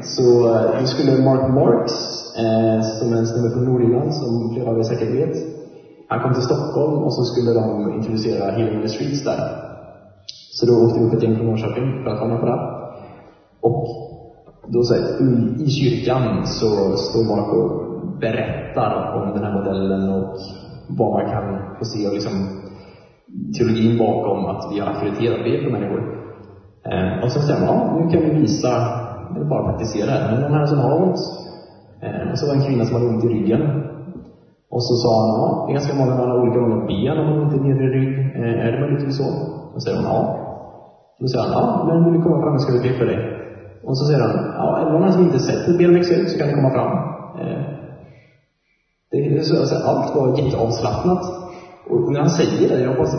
så 0.03 0.55
eh, 0.55 0.81
då 0.81 0.87
skulle 0.87 1.25
Mark 1.25 1.49
Marks, 1.55 2.24
eh, 2.43 2.79
som 2.99 3.07
är 3.13 3.19
en 3.23 3.27
snubbe 3.31 3.51
från 3.55 3.65
Nordirland, 3.71 4.11
som 4.21 4.31
flera 4.53 4.69
av 4.71 4.79
er 4.79 4.83
säkert 4.83 5.13
vet, 5.21 5.37
han 6.11 6.21
kom 6.23 6.33
till 6.35 6.49
Stockholm 6.51 6.95
och 7.05 7.13
så 7.17 7.23
skulle 7.31 7.51
de 7.61 7.67
introducera 7.99 8.45
Healing 8.57 8.77
in 8.79 8.83
the 8.87 8.93
Streets 8.95 9.25
där. 9.29 9.41
Så 10.57 10.63
då 10.69 10.73
åkte 10.85 10.99
vi 11.01 11.07
upp 11.07 11.15
ett 11.17 11.23
gäng 11.23 11.37
från 11.37 11.47
Norrköping 11.51 11.87
för 12.03 12.11
att 12.11 12.21
vara 12.21 12.31
med 12.33 12.41
på 12.43 12.47
det. 12.51 12.61
Och 13.69 13.83
då 14.75 14.79
så 14.89 14.95
här, 14.95 15.03
i- 15.27 15.51
i 15.65 15.67
kyrkan 15.79 16.25
så 16.59 16.69
står 17.07 17.25
Mark 17.33 17.49
och 17.59 17.69
berättar 18.25 18.91
om 19.19 19.25
den 19.35 19.45
här 19.45 19.55
modellen 19.59 20.03
och 20.19 20.33
vad 21.01 21.11
man 21.17 21.27
kan 21.35 21.47
få 21.79 21.85
se 21.93 22.01
och 22.09 22.15
liksom 22.19 22.35
teologin 23.57 23.99
bakom 24.05 24.39
att 24.53 24.63
vi 24.71 24.77
har 24.81 24.87
auktoritet 24.89 25.33
det 25.37 25.45
be 25.49 25.55
för 25.65 25.71
människor. 25.77 26.01
Eh, 26.91 27.13
och 27.23 27.31
sen 27.33 27.43
säger 27.43 27.61
man, 27.61 27.69
ja, 27.75 27.79
nu 27.97 28.03
kan 28.13 28.21
vi 28.27 28.31
visa, 28.41 28.73
eller 29.37 29.49
bara 29.53 29.67
praktisera 29.69 30.07
det. 30.13 30.21
Men 30.31 30.41
de 30.47 30.53
här 30.59 30.67
som 30.67 30.79
har 30.85 30.95
ont. 31.07 31.21
Eh, 32.03 32.31
och 32.31 32.39
så 32.39 32.47
var 32.47 32.55
det 32.55 32.61
en 32.61 32.67
kvinna 32.67 32.85
som 32.85 32.95
hade 32.95 33.09
ont 33.09 33.25
i 33.25 33.29
ryggen. 33.29 33.63
Och 34.75 34.85
så 34.89 34.95
sa 35.03 35.11
han, 35.21 35.31
ja, 35.41 35.47
det 35.65 35.71
är 35.71 35.75
ganska 35.79 35.95
många 35.95 36.15
man 36.15 36.31
har 36.31 36.41
olika 36.43 36.59
långa 36.61 36.87
ben 36.87 37.19
om 37.19 37.27
man 37.27 37.39
har 37.45 37.55
är 37.59 37.61
nedre 37.69 37.87
rygg. 37.99 38.15
Eh, 38.41 38.67
är 38.67 38.73
det 38.73 38.81
möjligtvis 38.81 39.17
så? 39.17 39.29
Då 39.75 39.81
säger 39.81 39.97
hon, 39.97 40.07
ja. 40.13 40.21
Då 41.21 41.27
säger 41.29 41.45
han, 41.45 41.53
ja, 41.53 41.85
men 41.87 42.05
vill 42.05 42.15
du 42.15 42.23
komma 42.23 42.43
fram 42.43 42.59
så 42.59 42.63
ska 42.65 42.73
vi 42.73 42.89
be 42.89 42.99
för 42.99 43.07
dig. 43.07 43.21
Och 43.87 43.99
så 43.99 44.05
säger 44.07 44.21
han, 44.21 44.35
ja, 44.59 44.79
är 44.79 44.85
det 44.85 44.93
någon 44.93 45.13
som 45.13 45.23
inte 45.23 45.39
sett 45.39 45.69
ett 45.69 45.79
ben 45.79 45.95
växa 45.95 46.15
ut 46.15 46.31
så 46.31 46.39
kan 46.39 46.49
du 46.49 46.55
komma 46.55 46.71
fram. 46.77 46.93
Eh, 47.41 47.63
det 49.11 49.19
är 49.19 49.43
så, 49.43 49.57
alltså, 49.61 49.77
allt 49.89 50.15
var 50.17 50.39
jätteavslappnat. 50.39 51.25
Och 51.91 52.13
när 52.13 52.21
han 52.21 52.31
säger 52.31 52.69
det, 52.69 52.85
jag 52.85 52.97
bara 52.97 53.07
så, 53.07 53.19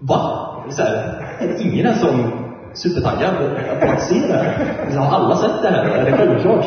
va? 0.00 0.20
Så 0.70 0.82
här, 0.82 0.92
är 1.40 1.46
det 1.48 1.62
ingen 1.62 1.86
här 1.86 1.94
som 1.94 2.14
supertaggad 2.74 3.34
på 3.80 3.86
att 3.92 4.02
se 4.02 4.14
det 4.28 4.34
här? 4.34 4.74
Liksom, 4.84 5.02
har 5.02 5.16
alla 5.16 5.36
sett 5.36 5.62
det 5.62 5.68
här? 5.68 5.84
Är 5.84 6.04
det 6.04 6.16
självklart? 6.16 6.66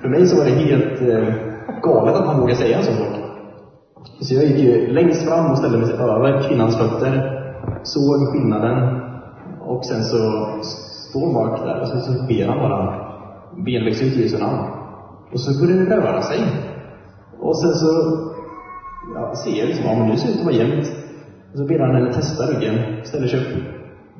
För 0.00 0.08
mig 0.08 0.26
så 0.26 0.36
var 0.36 0.44
det 0.44 0.50
helt 0.50 1.00
eh, 1.00 1.34
galet 1.82 2.14
att 2.14 2.26
man 2.26 2.40
vågade 2.40 2.58
säga 2.58 2.78
en 2.78 2.84
sån 2.84 2.94
sak. 2.94 3.14
Så 4.20 4.34
jag 4.34 4.44
gick 4.44 4.58
ju 4.58 4.92
längst 4.92 5.28
fram 5.28 5.50
och 5.50 5.58
ställde 5.58 5.78
mig 5.78 5.92
över 5.92 6.48
kvinnans 6.48 6.76
fötter, 6.76 7.12
såg 7.82 8.28
skillnaden 8.32 9.00
och 9.60 9.84
sen 9.84 10.02
så 10.04 10.18
står 11.10 11.32
Mark 11.32 11.60
där 11.64 11.80
och 11.80 11.88
så, 11.88 12.00
så 12.00 12.12
ber 12.28 12.46
han 12.46 12.58
bara 12.58 13.08
ben 13.64 13.84
växer 13.84 14.06
ut 14.06 14.16
i 14.16 14.22
Jesu 14.22 14.38
namn. 14.38 14.58
Och 15.32 15.40
så 15.40 15.66
börjar 15.66 15.84
det 15.84 15.96
röra 15.96 16.22
sig. 16.22 16.40
Och 17.40 17.60
sen 17.60 17.72
så 17.72 17.90
ja, 19.14 19.34
ser 19.34 19.58
jag 19.58 19.66
liksom, 19.68 19.86
ja 19.86 19.98
men 19.98 20.08
nu 20.08 20.16
ser 20.16 20.26
det 20.26 20.34
ut 20.34 20.40
att 20.40 20.44
vara 20.44 20.54
jämnt. 20.54 20.86
Och 21.52 21.58
så 21.58 21.64
ber 21.66 21.78
han 21.78 21.94
henne 21.94 22.12
testa 22.12 22.42
ryggen, 22.46 23.04
ställer 23.04 23.26
sig 23.26 23.40
upp, 23.40 23.64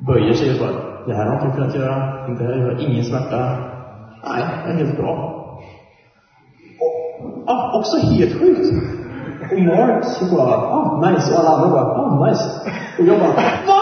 böjer 0.07 0.33
sig 0.33 0.53
och 0.53 0.59
bara, 0.59 1.05
det 1.07 1.13
här 1.13 1.25
har 1.25 1.35
jag 1.35 1.43
inte 1.43 1.57
kunnat 1.57 1.75
göra, 1.75 1.95
det 2.37 2.43
här 2.43 2.57
gör 2.59 2.89
ingen 2.89 3.03
smärta. 3.03 3.39
Nej, 4.23 4.43
det 4.65 4.71
är 4.71 4.85
helt 4.85 4.97
bra. 4.97 5.38
Ja, 7.45 7.71
också 7.79 7.97
helt 7.97 8.39
sjukt. 8.39 8.73
Och 9.51 9.59
Mark 9.59 10.05
så 10.05 10.35
bara, 10.35 10.55
ah, 10.55 11.09
nice. 11.09 11.33
Och 11.33 11.39
alla 11.39 11.49
andra 11.49 11.69
bara, 11.69 11.85
ah, 11.85 12.25
nice. 12.25 12.43
Och 12.99 13.05
jag 13.05 13.19
bara, 13.19 13.33
va? 13.67 13.81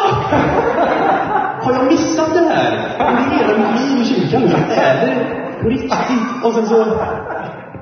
Har 1.62 1.74
jag 1.74 1.86
missat 1.86 2.34
det 2.34 2.40
här? 2.40 2.72
Under 3.00 3.38
hela 3.38 3.58
mitt 3.58 3.82
liv 3.82 4.02
i 4.02 4.06
kyrkan? 4.06 4.44
Är 4.72 5.06
det 5.06 5.26
på 5.62 5.70
riktigt? 5.70 6.46
Och 6.46 6.54
sen 6.54 6.66
så, 6.66 6.86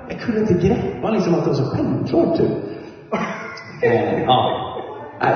jag 0.09 0.19
kunde 0.19 0.41
inte 0.41 0.53
greppa 0.53 1.09
liksom 1.09 1.33
att 1.33 1.43
det 1.43 1.49
var 1.49 1.57
så 1.57 1.65
självklart 1.65 2.37
typ. 2.37 2.51
Eh, 3.81 4.23
ja. 4.23 4.51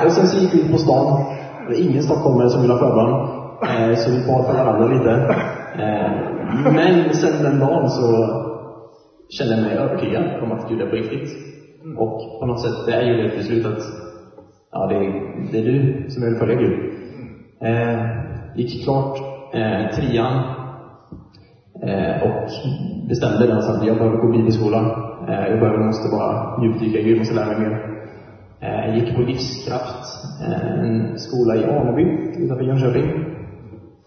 Och 0.06 0.12
sen 0.12 0.26
så 0.26 0.38
gick 0.38 0.54
vi 0.54 0.60
ut 0.60 0.72
på 0.72 0.78
stan. 0.78 1.24
Det 1.60 1.66
var 1.66 1.80
ingen 1.80 2.02
stockholmare 2.02 2.50
som 2.50 2.62
ville 2.62 2.74
ha 2.74 2.80
förbön. 2.80 3.28
Eh, 3.62 3.96
så 3.96 4.10
vi 4.10 4.26
bad 4.26 4.46
för 4.46 4.64
varandra 4.64 4.88
lite. 4.88 5.10
Eh, 5.78 6.10
men 6.72 7.14
sen 7.14 7.42
den 7.42 7.58
dagen 7.60 7.90
så 7.90 8.39
kände 9.38 9.54
jag 9.54 9.62
mig 9.62 9.76
övertygad 9.76 10.42
om 10.42 10.52
att 10.52 10.68
Gud 10.68 10.80
är 10.80 10.86
på 10.86 10.96
riktigt. 10.96 11.28
Och 11.98 12.40
på 12.40 12.46
något 12.46 12.60
sätt, 12.60 12.86
det 12.86 12.94
är 12.94 13.02
ju 13.02 13.22
det 13.22 13.30
till 13.30 13.44
slut 13.44 13.66
att 13.66 13.82
ja, 14.72 14.86
det, 14.86 14.94
är, 14.94 15.12
det 15.52 15.58
är 15.58 15.64
du 15.72 16.10
som 16.10 16.24
vill 16.24 16.38
följa 16.38 16.54
Gud. 16.54 16.74
Eh, 17.62 18.00
gick 18.56 18.84
klart 18.84 19.18
eh, 19.54 19.96
trean 19.96 20.44
eh, 21.82 22.22
och 22.22 22.48
bestämde 23.08 23.46
den 23.46 23.56
att 23.58 23.86
jag 23.86 23.98
behöver 23.98 24.16
gå 24.16 24.32
bibelskola. 24.32 24.80
Eh, 25.28 25.48
jag 25.50 25.60
behöver, 25.60 25.86
måste 25.86 26.08
bara 26.16 26.62
djupdyka 26.62 26.98
i 26.98 27.02
Gud, 27.02 27.18
måste 27.18 27.34
lära 27.34 27.58
mig 27.58 27.68
mer. 27.68 27.90
Eh, 28.60 28.94
gick 28.96 29.16
på 29.16 29.22
Livskraft, 29.22 30.04
eh, 30.44 30.80
en 30.80 31.18
skola 31.18 31.56
i 31.56 31.64
Aneby 31.64 32.02
utanför 32.44 32.64
Jönköping. 32.64 33.24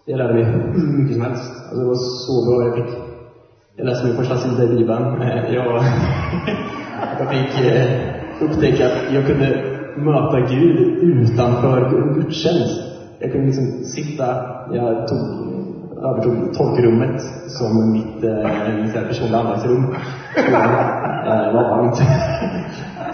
Det 0.06 0.16
lärde 0.16 0.34
mig 0.34 0.44
hur 0.44 0.98
mycket 0.98 1.14
som 1.16 1.24
helst. 1.24 1.52
Alltså 1.64 1.80
det 1.80 1.86
var 1.86 2.00
så 2.26 2.34
bra. 2.46 2.66
Jag 2.66 2.74
fick 2.74 3.03
jag 3.76 3.86
läste 3.86 4.06
min 4.06 4.16
första 4.16 4.36
sida 4.36 4.64
i 4.64 4.68
Bibeln. 4.68 5.22
Eh, 5.22 5.54
jag, 5.54 5.66
jag 7.18 7.28
fick 7.28 7.66
eh, 7.66 7.86
upptäcka 8.40 8.86
att 8.86 9.14
jag 9.14 9.26
kunde 9.26 9.48
möta 9.96 10.40
Gud 10.40 10.78
utanför 11.02 11.90
gudstjänst. 12.14 12.80
Jag 13.20 13.32
kunde 13.32 13.46
liksom 13.46 13.84
sitta, 13.84 14.26
jag 14.72 15.08
tog, 15.08 15.22
övertog 16.04 16.54
torkrummet 16.54 17.20
som 17.46 17.92
mitt, 17.92 18.24
eh, 18.24 19.08
personliga 19.08 19.40
andaktsrum. 19.40 19.94
Det 20.34 20.52
var 20.52 20.64
eh, 21.30 21.52
varmt. 21.54 21.96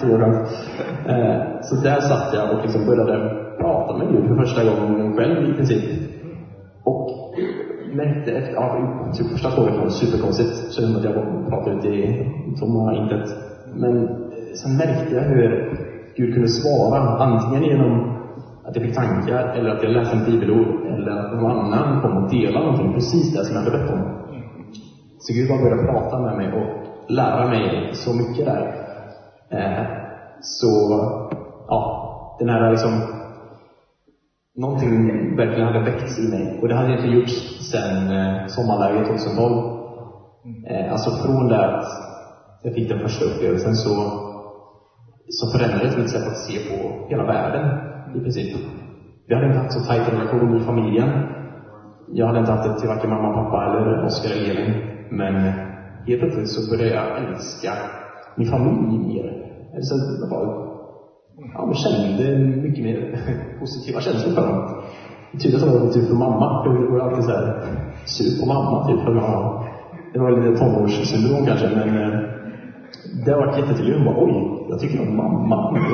Så 0.00 0.06
Så 1.60 1.82
där 1.82 2.00
satt 2.00 2.34
jag 2.34 2.52
och 2.52 2.62
liksom 2.62 2.86
började 2.86 3.30
prata 3.58 3.98
med 3.98 4.08
Gud 4.12 4.28
för 4.28 4.36
första 4.36 4.64
gången 4.64 5.16
själv 5.16 5.50
i 5.50 5.54
princip. 5.54 5.84
Och 8.00 8.06
efter, 8.06 8.52
ja, 8.54 8.64
typ 9.16 9.30
första 9.30 9.50
frågan 9.50 9.78
var 9.78 9.88
superkonstigt. 9.88 10.72
Kände 10.72 10.98
att 10.98 11.04
jag 11.04 11.14
pratade 11.48 11.76
ut 11.76 11.84
i 11.84 12.26
tomma 12.60 12.94
intet. 12.94 13.28
Men 13.74 14.04
eh, 14.04 14.54
sen 14.62 14.76
märkte 14.76 15.14
jag 15.14 15.22
hur 15.22 15.78
Gud 16.16 16.34
kunde 16.34 16.48
svara, 16.48 16.98
antingen 16.98 17.62
genom 17.70 17.92
att 18.64 18.76
jag 18.76 18.84
fick 18.84 18.94
tankar, 18.94 19.42
eller 19.54 19.70
att 19.70 19.82
jag 19.82 19.92
läste 19.92 20.16
en 20.16 20.24
bibelord, 20.24 20.86
eller 20.86 21.10
att 21.10 21.32
någon 21.32 21.50
annan 21.50 22.02
kom 22.02 22.24
och 22.24 22.30
delade 22.30 22.64
någonting, 22.66 22.94
precis 22.94 23.32
det 23.32 23.44
som 23.44 23.54
jag 23.56 23.62
hade 23.62 23.78
bett 23.78 23.90
om. 23.90 24.02
Så 25.18 25.34
Gud 25.34 25.48
bara 25.48 25.62
började 25.62 25.92
prata 25.92 26.18
med 26.20 26.36
mig 26.36 26.48
och 26.52 26.68
lära 27.10 27.48
mig 27.48 27.90
så 27.92 28.10
mycket 28.14 28.44
där. 28.46 28.62
Eh, 29.50 29.84
så, 30.40 30.70
ja, 31.68 31.80
den 32.38 32.48
här 32.48 32.70
liksom 32.70 32.92
någonting 34.56 34.92
verkligen 35.36 35.66
hade 35.66 35.90
väckts 35.90 36.18
i 36.18 36.28
mig. 36.28 36.58
Och 36.62 36.68
det 36.68 36.74
hade 36.74 36.92
inte 36.92 37.16
gjorts 37.16 37.34
sedan 37.70 38.10
eh, 38.10 38.46
sommarläget 38.46 39.06
2012. 39.06 39.80
Eh, 40.70 40.92
alltså 40.92 41.10
från 41.10 41.48
det 41.48 41.66
att 41.66 41.84
jag 42.62 42.74
fick 42.74 42.88
den 42.88 43.00
första 43.00 43.24
upplevelsen 43.24 43.74
så, 43.74 43.94
så 45.28 45.58
förändrades 45.58 45.96
mitt 45.96 46.10
sätt 46.10 46.26
att 46.26 46.38
se 46.38 46.58
på 46.68 47.06
hela 47.08 47.26
världen 47.26 47.66
i 48.16 48.20
princip. 48.20 48.56
Vi 49.28 49.34
hade 49.34 49.46
inte 49.46 49.58
haft 49.58 49.72
så 49.72 49.84
tajt 49.84 50.12
relation 50.12 50.56
i 50.56 50.60
familjen. 50.60 51.10
Jag 52.12 52.26
hade 52.26 52.38
inte 52.38 52.52
haft 52.52 52.68
det 52.68 52.80
till 52.80 52.88
varken 52.88 53.10
mamma, 53.10 53.32
pappa 53.32 53.64
eller 53.64 54.04
Oskar 54.04 54.30
eller 54.30 54.50
Elin. 54.50 54.74
Men 55.10 55.34
helt 56.06 56.20
plötsligt 56.20 56.48
så 56.48 56.70
började 56.70 56.94
jag 56.94 57.24
älska 57.24 57.72
min 58.36 58.48
familj 58.48 58.98
mer. 58.98 59.46
Så 59.80 59.94
bara 60.30 60.69
ja, 61.54 61.66
men 61.66 61.74
kände 61.74 62.38
mycket 62.38 62.84
mer 62.84 62.98
positiva 63.60 64.00
känslor 64.00 64.34
för 64.34 64.46
honom. 64.46 64.82
Tydligt 65.42 65.62
att 65.62 65.72
det 65.72 65.78
var 65.78 65.92
typ 65.92 66.06
för 66.08 66.14
mamma. 66.14 66.46
Jag 66.64 66.90
var 66.92 67.00
alltid 67.00 67.24
så 67.24 67.30
här 67.30 67.62
sur 68.04 68.40
på 68.40 68.46
mamma 68.46 68.86
typ. 68.86 69.00
Det 70.12 70.18
var 70.18 70.30
lite 70.30 70.58
tonårssyndrom 70.58 71.46
kanske, 71.46 71.68
men 71.76 71.88
eh, 72.02 72.20
det 73.24 73.32
har 73.32 73.46
varit 73.46 73.58
jättetydligt. 73.58 73.96
Hon 73.96 74.06
bara, 74.06 74.24
oj, 74.24 74.66
jag 74.68 74.80
tycker 74.80 75.00
om 75.00 75.16
mamma. 75.16 75.78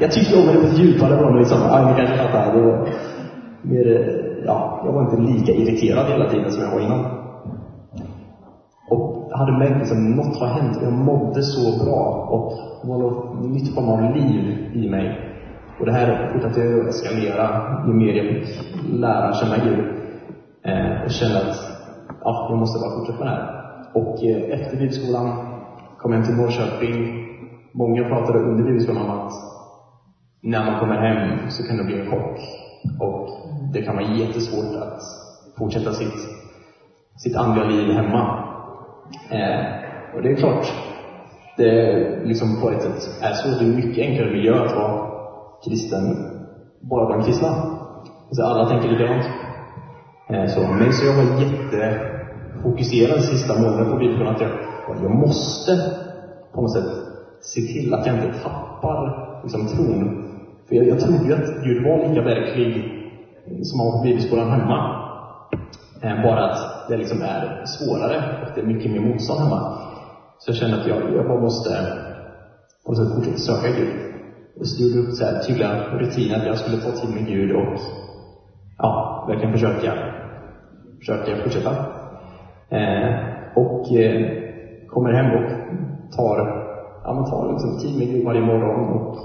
Jag 0.00 0.12
tyckte 0.12 0.36
om 0.36 0.48
henne 0.48 0.60
på 0.60 0.66
ett 0.66 0.78
djupare 0.78 1.16
plan. 1.16 1.38
Liksom. 1.38 1.58
Ja, 1.60 1.88
ni 1.90 1.96
kanske 1.96 2.16
fattar. 2.16 2.56
Det 2.56 2.62
var 2.62 2.88
mer, 3.62 3.86
eh, 3.92 4.44
ja, 4.46 4.82
jag 4.84 4.92
var 4.92 5.02
inte 5.02 5.32
lika 5.32 5.52
irriterad 5.52 6.06
hela 6.06 6.30
tiden 6.30 6.50
som 6.50 6.62
jag 6.62 6.70
var 6.70 6.80
innan. 6.80 7.21
Och 8.92 9.26
jag 9.30 9.36
hade 9.36 9.58
märkt 9.58 9.78
liksom, 9.78 10.16
något 10.16 10.36
har 10.40 10.46
hänt. 10.46 10.78
Jag 10.82 10.92
mådde 10.92 11.42
så 11.42 11.84
bra. 11.84 12.28
Och 12.30 12.52
det 12.82 12.88
var 12.88 12.98
något 12.98 13.50
nytt 13.50 13.74
form 13.74 13.88
av 13.88 14.16
liv 14.16 14.70
i 14.74 14.90
mig. 14.90 15.06
Och 15.80 15.86
det 15.86 15.92
här 15.92 16.32
fortsatte 16.32 16.60
jag 16.60 16.80
att 16.80 16.88
eskalera 16.88 17.46
ju 17.86 17.92
mer 17.92 18.14
jag 18.14 18.26
fick 18.26 18.46
lära 18.92 19.32
känna 19.34 19.56
Gud. 19.64 19.84
Eh, 20.64 21.04
och 21.04 21.10
kände 21.10 21.38
att 21.38 21.56
ja, 22.24 22.46
jag 22.50 22.58
måste 22.58 22.80
bara 22.80 22.98
fortsätta 22.98 23.24
med 23.24 23.28
det 23.28 23.36
här. 23.36 23.62
Och 23.94 24.24
eh, 24.24 24.60
efter 24.60 24.76
bibelskolan 24.76 25.28
kom 25.98 26.12
jag 26.12 26.18
hem 26.18 26.26
till 26.26 26.36
Norrköping. 26.36 27.26
Många 27.74 28.04
pratade 28.04 28.38
under 28.38 28.64
bibelskolan 28.64 29.02
om 29.02 29.10
att 29.10 29.32
när 30.42 30.64
man 30.64 30.80
kommer 30.80 30.96
hem 30.96 31.50
så 31.50 31.62
kan 31.66 31.76
det 31.76 31.84
bli 31.84 32.00
en 32.00 32.10
chock. 32.10 32.38
Och 33.00 33.28
det 33.72 33.82
kan 33.82 33.96
vara 33.96 34.06
jättesvårt 34.06 34.74
att 34.82 35.00
fortsätta 35.58 35.92
sitt, 35.92 36.20
sitt 37.16 37.36
andliga 37.36 37.64
liv 37.64 37.92
hemma. 37.92 38.51
Eh, 39.30 39.64
och 40.14 40.22
det 40.22 40.32
är 40.32 40.36
klart, 40.36 40.66
det 41.56 42.24
liksom 42.24 42.60
på 42.60 42.70
ett 42.70 42.82
sätt 42.82 43.22
är 43.22 43.32
så. 43.32 43.48
Det 43.48 43.64
är 43.64 43.76
mycket 43.76 44.06
enklare 44.06 44.30
miljö 44.30 44.64
att 44.64 44.76
vara 44.76 45.10
kristen 45.64 46.16
bara 46.80 47.06
bland 47.06 47.24
kristna. 47.24 47.48
Alltså 48.28 48.42
alla 48.42 48.68
tänker 48.68 48.88
likadant. 48.88 49.24
Eh, 50.28 50.46
så. 50.46 50.60
Men 50.60 50.92
så 50.92 51.06
jag 51.06 51.14
var 51.14 51.40
jättefokuserad 51.42 53.24
sista 53.24 53.60
månaden 53.60 53.90
på 53.90 53.96
Bibeln 53.96 54.26
att 54.26 54.40
jag, 54.40 54.50
jag 55.02 55.10
måste 55.10 55.72
på 56.54 56.60
något 56.60 56.72
sätt 56.72 56.90
se 57.40 57.60
till 57.60 57.94
att 57.94 58.06
jag 58.06 58.14
inte 58.14 58.38
tappar 58.38 59.38
liksom, 59.42 59.66
tron. 59.66 60.28
För 60.68 60.74
jag, 60.74 60.88
jag 60.88 61.00
trodde 61.00 61.24
ju 61.26 61.34
att 61.34 61.64
Gud 61.64 61.84
var 61.84 62.08
lika 62.08 62.22
verklig 62.22 62.98
som 63.62 63.80
han 63.80 63.86
var 63.88 63.98
på 63.98 64.04
bibelskolan 64.04 64.50
hemma. 64.50 65.02
Eh, 66.02 66.22
bara 66.22 66.44
att 66.44 66.71
det 66.88 66.96
liksom 66.96 67.22
är 67.22 67.64
svårare 67.64 68.18
och 68.42 68.48
det 68.54 68.60
är 68.60 68.66
mycket 68.66 68.92
mer 68.92 69.00
motstånd 69.00 69.40
hemma. 69.40 69.60
Så 70.38 70.50
jag 70.50 70.56
kände 70.56 70.76
att 70.80 70.86
jag, 70.86 71.00
jag 71.16 71.26
bara 71.28 71.40
måste 71.40 71.70
på 72.84 72.92
något 72.92 72.98
sätt 72.98 73.14
fortsätta 73.14 73.38
söka 73.38 73.68
Gud. 73.78 73.92
Och 74.60 74.66
så 74.68 74.82
gjorde 74.82 74.96
jag 74.96 75.04
upp 75.04 75.14
så 75.14 75.24
här 75.24 75.42
tydliga 75.42 75.72
rutiner 76.00 76.36
att 76.38 76.46
jag 76.46 76.58
skulle 76.58 76.82
ta 76.82 76.90
tid 76.90 77.10
med 77.10 77.26
Gud 77.26 77.50
och 77.56 77.74
ja, 78.78 79.24
verkligen 79.28 79.52
försöka, 79.52 79.92
försöka 80.98 81.42
fortsätta. 81.44 81.70
Eh, 82.76 83.08
och 83.56 83.96
eh, 83.96 84.20
kommer 84.86 85.12
hem 85.12 85.30
och 85.38 85.50
tar, 86.16 86.36
ja, 87.04 87.12
man 87.14 87.30
tar 87.30 87.52
liksom 87.52 87.78
tid 87.78 87.98
med 87.98 88.08
Gud 88.08 88.24
varje 88.24 88.40
morgon 88.40 88.88
och 88.96 89.16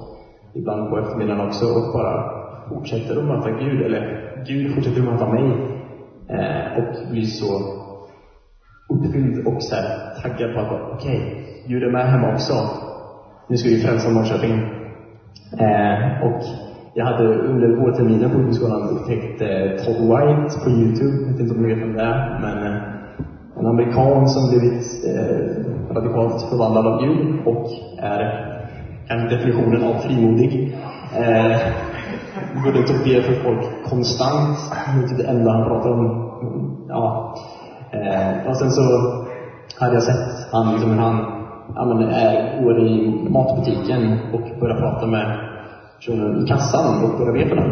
ibland 0.53 0.89
på 0.89 0.97
eftermiddagen 0.97 1.47
också 1.47 1.65
och 1.65 1.93
bara 1.93 2.37
fortsätter 2.69 3.17
att 3.17 3.25
möta 3.25 3.51
Gud, 3.51 3.81
eller 3.81 4.01
Gud 4.47 4.75
fortsätter 4.75 4.99
att 5.01 5.13
möta 5.13 5.29
mig. 5.33 5.76
Eh, 6.29 6.77
och 6.77 7.11
blir 7.11 7.25
så 7.25 7.49
uppfylld 8.93 9.47
och 9.47 9.63
så 9.63 9.75
här, 9.75 10.21
taggad 10.21 10.53
på 10.53 10.59
att 10.59 10.93
okej, 10.93 11.17
okay, 11.17 11.33
Gud 11.67 11.83
är 11.83 11.91
med 11.91 12.11
hemma 12.11 12.33
också. 12.33 12.53
Nu 13.49 13.57
ska 13.57 13.69
vi 13.69 13.81
frälsa 13.81 14.09
Norrköping. 14.09 14.53
Eh, 15.59 16.23
och 16.23 16.41
jag 16.93 17.05
hade 17.05 17.23
under 17.23 17.67
vårterminen 17.75 18.29
på 18.29 18.37
ungdomsskolan 18.37 18.89
upptäckt 18.89 19.41
eh, 19.41 19.85
Todd 19.85 20.01
White 20.09 20.59
på 20.63 20.69
Youtube. 20.69 21.15
Jag 21.21 21.31
vet 21.31 21.39
inte 21.39 21.53
om 21.55 21.61
ni 21.61 21.73
vet 21.73 21.83
vem 21.83 21.93
det 21.93 22.03
är, 22.03 22.39
men 22.41 22.57
eh, 22.67 22.81
en 23.59 23.65
amerikan 23.65 24.27
som 24.27 24.49
blivit 24.49 24.83
eh, 25.09 25.95
radikalt 25.95 26.49
förvandlad 26.49 26.87
av 26.87 27.01
Gud 27.01 27.39
och 27.45 27.67
är 27.97 28.21
kanske 29.07 29.35
definitionen 29.35 29.83
av 29.83 29.93
frimodig. 29.93 30.77
Eh, 31.15 31.57
Borde 32.63 32.79
och 32.79 33.03
ber 33.05 33.21
för 33.21 33.43
folk 33.43 33.89
konstant. 33.89 34.57
Det 34.71 35.03
är 35.03 35.07
typ 35.07 35.17
det 35.17 35.27
enda 35.27 35.51
han 35.51 35.67
pratar 35.67 35.89
om. 35.89 36.05
Ja. 36.87 37.35
Eh, 37.91 38.49
och 38.49 38.57
sen 38.57 38.71
så 38.71 38.81
hade 39.79 39.93
jag 39.93 40.03
sett 40.03 40.51
han, 40.51 40.71
liksom, 40.71 40.91
hur 40.91 40.97
han 40.97 41.25
ja, 41.75 41.85
men, 41.85 42.09
är, 42.09 42.63
går 42.63 42.79
i 42.79 43.27
matbutiken 43.29 44.19
och 44.33 44.59
börjar 44.59 44.79
prata 44.79 45.07
med 45.07 45.39
personen 45.97 46.43
i 46.43 46.47
kassan 46.47 47.03
och 47.03 47.19
börjar 47.19 47.33
be 47.33 47.49
för 47.49 47.55
den. 47.55 47.71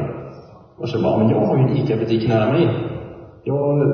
Och 0.77 0.89
så 0.89 1.01
bara, 1.03 1.17
men 1.17 1.29
jag 1.29 1.45
har 1.45 1.57
ju 1.57 1.63
en 1.63 1.77
ICA-butik 1.77 2.29
nära 2.29 2.51
mig. 2.51 2.69
Jag, 3.43 3.93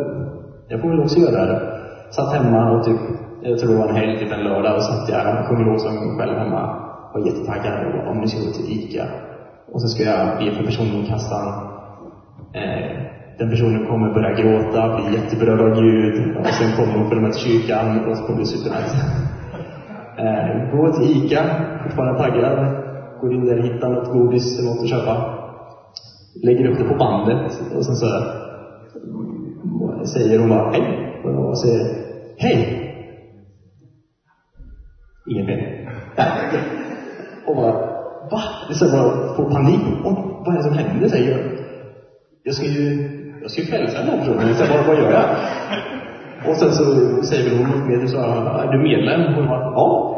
jag 0.68 0.82
får 0.82 0.90
väl 0.90 1.00
också 1.00 1.20
göra 1.20 1.46
det. 1.46 1.62
Satt 2.10 2.34
hemma 2.34 2.72
och 2.72 2.84
typ, 2.84 3.00
jag 3.42 3.60
tror 3.60 3.72
det 3.72 3.80
var 3.80 3.90
en 3.90 3.96
helg, 3.96 4.20
typ 4.20 4.32
en 4.32 4.44
lördag, 4.44 4.76
och 4.76 4.84
satt 4.84 5.10
jag 5.10 5.40
och 5.40 5.46
sjöng 5.46 5.66
lovsång 5.66 6.18
själv 6.18 6.38
hemma. 6.38 6.76
Var 7.14 7.26
jättetaggad 7.26 7.74
och 7.86 8.12
om 8.12 8.18
nu 8.18 8.28
ska 8.28 8.40
gå 8.40 8.52
till 8.52 8.72
ICA. 8.72 9.06
Och 9.74 9.82
så 9.82 9.88
ska 9.88 10.04
jag 10.04 10.38
be 10.40 10.56
för 10.56 10.64
personen 10.64 11.04
i 11.04 11.08
kassan. 11.08 11.48
Eh, 12.54 12.92
den 13.38 13.50
personen 13.50 13.88
kommer 13.88 14.14
börja 14.14 14.34
gråta, 14.42 14.96
bli 14.96 15.16
jätteberörd 15.16 15.62
av 15.62 15.82
Gud. 15.82 16.38
Och 16.38 16.46
sen 16.46 16.72
kommer 16.78 16.94
hon 16.98 17.10
följa 17.10 17.24
med 17.24 17.34
till 17.34 17.42
kyrkan 17.42 18.10
och 18.10 18.18
så 18.18 18.24
kommer 18.24 18.40
det 18.40 18.46
bli. 18.46 18.94
Eh, 20.18 20.72
gå 20.72 20.94
till 20.94 21.26
ICA, 21.26 21.44
fortfarande 21.84 22.20
taggad. 22.20 22.76
Går 23.22 23.34
in 23.34 23.46
där, 23.46 23.58
hittar 23.58 23.90
något 23.90 24.14
godis 24.14 24.60
eller 24.60 24.70
något 24.70 24.84
att 24.84 24.90
köpa. 24.90 25.38
Lägger 26.44 26.66
upp 26.66 26.78
det 26.78 26.84
på 26.84 26.96
bandet 26.96 27.52
och 27.76 27.86
sen 27.86 27.96
så 27.96 28.08
säger 30.06 30.40
hon 30.40 30.50
bara 30.50 30.72
hej. 30.72 31.14
Och 31.24 31.58
säger 31.58 31.86
hej. 32.38 32.78
Ingen 35.28 35.46
mening. 35.46 35.88
Och 37.48 37.56
bara 37.56 37.91
Va? 38.32 38.42
Det 38.68 38.74
är 38.74 38.78
så 38.78 38.92
bara 38.92 39.36
får 39.36 39.50
panik. 39.50 39.82
Och, 40.04 40.18
vad 40.46 40.54
är 40.54 40.58
det 40.58 40.64
som 40.64 40.74
händer? 40.74 41.10
Säger 41.10 41.32
jag. 41.32 41.42
Jag 42.44 42.56
ska 42.56 42.66
ju, 42.66 43.10
jag 43.42 43.52
ska 43.52 43.62
ju 43.62 43.68
frälsa 43.68 43.98
den 43.98 44.10
här 44.10 44.18
personen. 44.18 44.56
Så 44.56 44.64
vad, 44.74 44.86
vad 44.86 44.98
gör 44.98 45.12
jag? 45.12 45.26
Och 46.50 46.56
sen 46.56 46.72
så 46.72 46.84
säger 47.24 47.50
väl 47.50 47.58
hon 47.58 47.88
med 47.88 48.10
så 48.10 48.20
här, 48.20 48.64
är 48.64 48.72
du 48.72 48.80
medlem? 48.84 49.34
Hon 49.36 49.48
bara, 49.48 49.60
ja. 49.62 50.18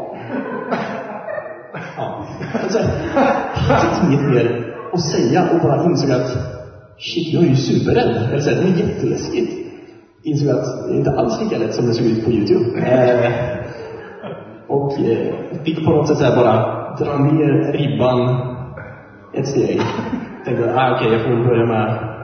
ja. 1.96 2.24
så 2.68 2.78
här, 2.78 2.88
hade 3.54 4.06
inget 4.06 4.30
mer 4.30 4.74
att 4.92 5.00
säga 5.00 5.48
och 5.52 5.60
bara 5.60 5.84
insåg 5.84 6.10
att 6.10 6.30
shit, 6.98 7.34
jag 7.34 7.42
är 7.42 7.48
ju 7.48 7.56
superrädd. 7.56 8.16
Eller 8.30 8.40
så 8.40 8.50
här, 8.50 8.62
det 8.62 8.68
är 8.68 8.88
jätteläskigt. 8.88 9.52
Insåg 10.22 10.48
att 10.48 10.88
det 10.88 10.94
är 10.94 10.98
inte 10.98 11.10
alls 11.10 11.40
lika 11.42 11.58
lätt 11.58 11.74
som 11.74 11.86
det 11.86 11.94
såg 11.94 12.06
ut 12.06 12.24
på 12.24 12.30
Youtube. 12.30 12.80
Eh, 12.80 13.32
och 14.68 14.92
eh, 14.92 15.34
fick 15.64 15.84
på 15.84 15.90
något 15.90 16.08
sätt 16.08 16.18
så 16.18 16.24
här 16.24 16.36
bara 16.36 16.83
dra 16.98 17.18
ner 17.18 17.72
ribban 17.72 18.46
ett 19.32 19.48
steg. 19.48 19.80
Tänkte, 20.44 20.74
ah, 20.74 20.94
okej, 20.94 21.06
okay, 21.06 21.12
jag 21.12 21.22
får 21.22 21.30
väl 21.30 21.46
börja 21.48 21.66
med 21.66 22.14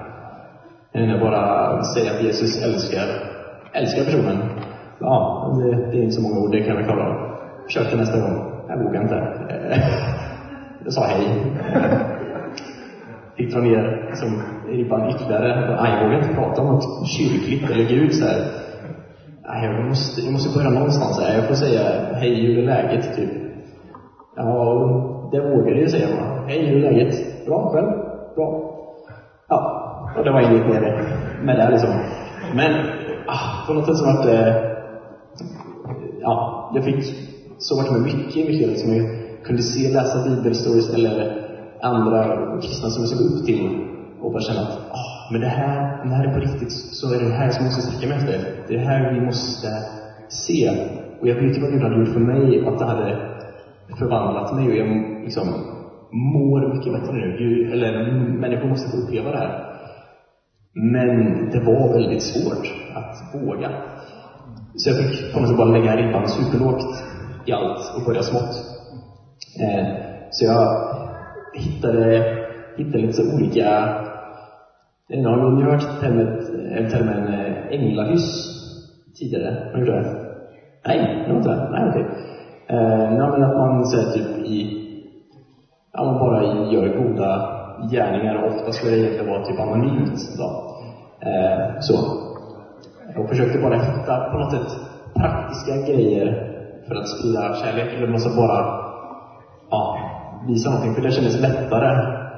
att 1.14 1.20
bara 1.20 1.82
säga 1.82 2.12
att 2.12 2.22
Jesus 2.22 2.62
älskar, 2.64 3.06
älskar 3.72 4.04
personen. 4.04 4.38
Ja, 5.00 5.46
det, 5.58 5.76
det 5.90 5.98
är 5.98 6.02
inte 6.02 6.14
så 6.14 6.22
många 6.22 6.40
ord, 6.40 6.52
det 6.52 6.62
kan 6.62 6.76
vi 6.76 6.84
klara 6.84 7.04
av. 7.04 7.36
Försökte 7.66 7.96
nästa 7.96 8.20
gång. 8.20 8.50
Jag 8.68 8.84
vågar 8.84 9.02
inte. 9.02 9.14
Jag 10.84 10.92
sa 10.92 11.06
hej. 11.06 11.26
Fick 13.36 13.52
dra 13.54 13.60
ner 13.60 14.06
liksom, 14.08 14.42
ribban 14.68 15.10
ytterligare. 15.10 15.48
Jag 15.70 16.04
vågar 16.04 16.18
inte 16.18 16.34
prata 16.34 16.62
om 16.62 16.68
något 16.68 17.08
kyrkligt 17.08 17.70
eller 17.70 17.84
Gud 17.84 18.14
så 18.14 18.24
här. 18.24 18.44
Nej, 19.48 19.64
jag 19.64 19.88
måste, 19.88 20.20
jag 20.20 20.32
måste 20.32 20.58
börja 20.58 20.70
någonstans. 20.70 21.20
Här. 21.20 21.36
Jag 21.36 21.48
får 21.48 21.54
säga 21.54 21.82
hej, 22.14 22.46
hur 22.46 22.58
är 22.58 22.62
läget? 22.62 23.16
Typ. 23.16 23.49
Ja, 24.42 25.28
det 25.32 25.40
vågade 25.40 25.80
jag 25.80 25.90
säga. 25.90 26.08
Hej, 26.46 26.66
hur 26.66 26.76
är 26.76 26.80
läget? 26.80 27.14
Bra, 27.46 27.70
själv? 27.72 27.88
Bra. 28.34 28.48
Ja, 29.48 29.58
och 30.16 30.24
det 30.24 30.30
var 30.30 30.40
inget 30.40 30.66
mer 30.66 30.82
med 31.46 31.56
det 31.56 31.70
liksom. 31.70 31.90
Men 32.54 32.72
ah, 33.26 33.66
på 33.66 33.72
något 33.74 33.86
sätt 33.86 33.94
eh, 33.94 34.00
så 34.00 34.04
vart 34.06 34.24
det... 34.26 34.40
Ja, 36.20 36.70
jag 36.74 36.84
fick 36.84 37.02
så 37.58 37.76
vart 37.76 37.90
med 37.90 38.00
mycket, 38.00 38.46
mycket 38.46 38.68
liksom. 38.68 38.94
Jag 38.94 39.06
kunde 39.46 39.62
se, 39.62 39.82
läsa 39.88 40.24
bibelstories 40.28 40.94
eller 40.94 41.16
andra 41.82 42.20
kristna 42.62 42.88
som 42.90 43.02
jag 43.02 43.10
såg 43.12 43.20
upp 43.30 43.46
till 43.46 43.64
och 44.22 44.32
bara 44.32 44.42
känna 44.48 44.60
att 44.60 44.76
ah, 45.00 45.32
men 45.32 45.40
det 45.40 45.52
här, 45.60 45.78
när 46.04 46.10
det 46.10 46.16
här 46.16 46.28
är 46.28 46.34
på 46.34 46.40
riktigt 46.40 46.72
så 46.98 47.14
är 47.14 47.18
det 47.24 47.32
här 47.40 47.50
som 47.50 47.64
jag 47.64 47.68
måste 47.68 47.82
sträcka 47.82 48.06
mig 48.08 48.16
efter. 48.16 48.36
Det 48.66 48.74
är 48.74 48.78
det 48.78 48.90
här 48.92 49.12
vi 49.14 49.20
måste 49.20 49.68
se. 50.28 50.60
Och 51.20 51.28
jag 51.28 51.36
vet 51.40 51.56
ju 51.56 51.60
vad 51.60 51.70
Gud 51.72 51.82
hade 51.82 51.98
gjort 51.98 52.14
för 52.18 52.20
mig, 52.32 52.66
att 52.68 52.78
det 52.78 52.84
hade 52.84 53.29
förvandlat 53.98 54.52
mig 54.52 54.68
och 54.68 54.76
jag 54.76 54.88
liksom 55.24 55.48
mår 56.34 56.74
mycket 56.74 56.92
bättre 56.92 57.12
nu. 57.12 57.70
Eller 57.72 57.92
människor 58.40 58.68
måste 58.68 58.90
få 58.90 58.96
uppleva 58.96 59.30
det 59.30 59.38
här. 59.38 59.52
Men 60.74 61.34
det 61.50 61.60
var 61.60 61.92
väldigt 61.92 62.22
svårt 62.22 62.66
att 62.94 63.34
våga. 63.34 63.70
Så 64.76 64.90
jag 64.90 64.96
fick 64.96 65.32
på 65.32 65.40
något 65.40 65.48
sätt 65.48 65.56
bara 65.56 65.78
lägga 65.78 65.96
ribban 65.96 66.28
superlågt 66.28 66.84
i 67.46 67.52
allt 67.52 67.80
och 67.96 68.04
börja 68.04 68.22
smått. 68.22 68.54
Eh, 69.60 69.86
så 70.30 70.44
jag 70.44 70.66
hittade, 71.52 72.26
hittade 72.76 72.98
lite 72.98 73.12
så 73.12 73.34
olika 73.34 73.88
Jag 75.08 75.30
har 75.30 75.56
ni 75.56 75.62
hört 75.62 76.00
termen, 76.00 76.28
eh, 76.72 76.88
termen 76.88 77.28
eh, 77.28 77.54
änglahyss 77.70 78.26
tidigare? 79.18 79.56
Har 79.72 79.80
ni 79.80 79.86
gjort 79.86 79.94
det? 79.94 80.04
Nej, 80.86 81.24
det 81.26 81.32
var 81.32 81.38
inte 81.38 81.48
det? 81.48 81.70
Nej, 81.70 81.88
okej. 81.90 82.06
Eh, 82.72 83.10
men 83.10 83.42
att 83.42 83.56
man 83.56 83.86
så 83.86 84.12
typ 84.12 84.46
i, 84.46 84.58
ja, 85.92 86.04
man 86.04 86.18
bara 86.18 86.42
gör 86.44 86.88
goda 87.02 87.30
gärningar. 87.90 88.44
Ofta 88.44 88.72
skulle 88.72 88.92
det 88.92 88.98
egentligen 88.98 89.30
vara 89.32 89.44
typ 89.44 89.60
anonymt. 89.60 90.18
Då. 90.38 90.48
Eh, 91.28 91.58
så. 91.80 91.94
Jag 93.14 93.28
försökte 93.28 93.58
bara 93.58 93.74
hitta 93.74 94.30
på 94.30 94.38
något 94.38 94.52
sätt 94.52 94.70
praktiska 95.14 95.74
grejer 95.92 96.26
för 96.88 96.94
att 96.94 97.08
sprida 97.08 97.54
kärlek. 97.54 97.94
Eller 97.94 98.06
måste 98.06 98.30
bara 98.36 98.58
ja, 99.70 99.96
visa 100.46 100.70
någonting. 100.70 100.94
För 100.94 101.02
det 101.02 101.10
kändes 101.10 101.40
lättare 101.40 101.90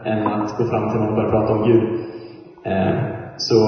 än 0.04 0.26
att 0.26 0.56
gå 0.58 0.64
fram 0.64 0.90
till 0.90 0.98
någon 0.98 1.08
och 1.08 1.14
börja 1.14 1.30
prata 1.30 1.52
om 1.52 1.62
Gud. 1.62 1.84
Eh, 2.64 2.94
så 3.36 3.58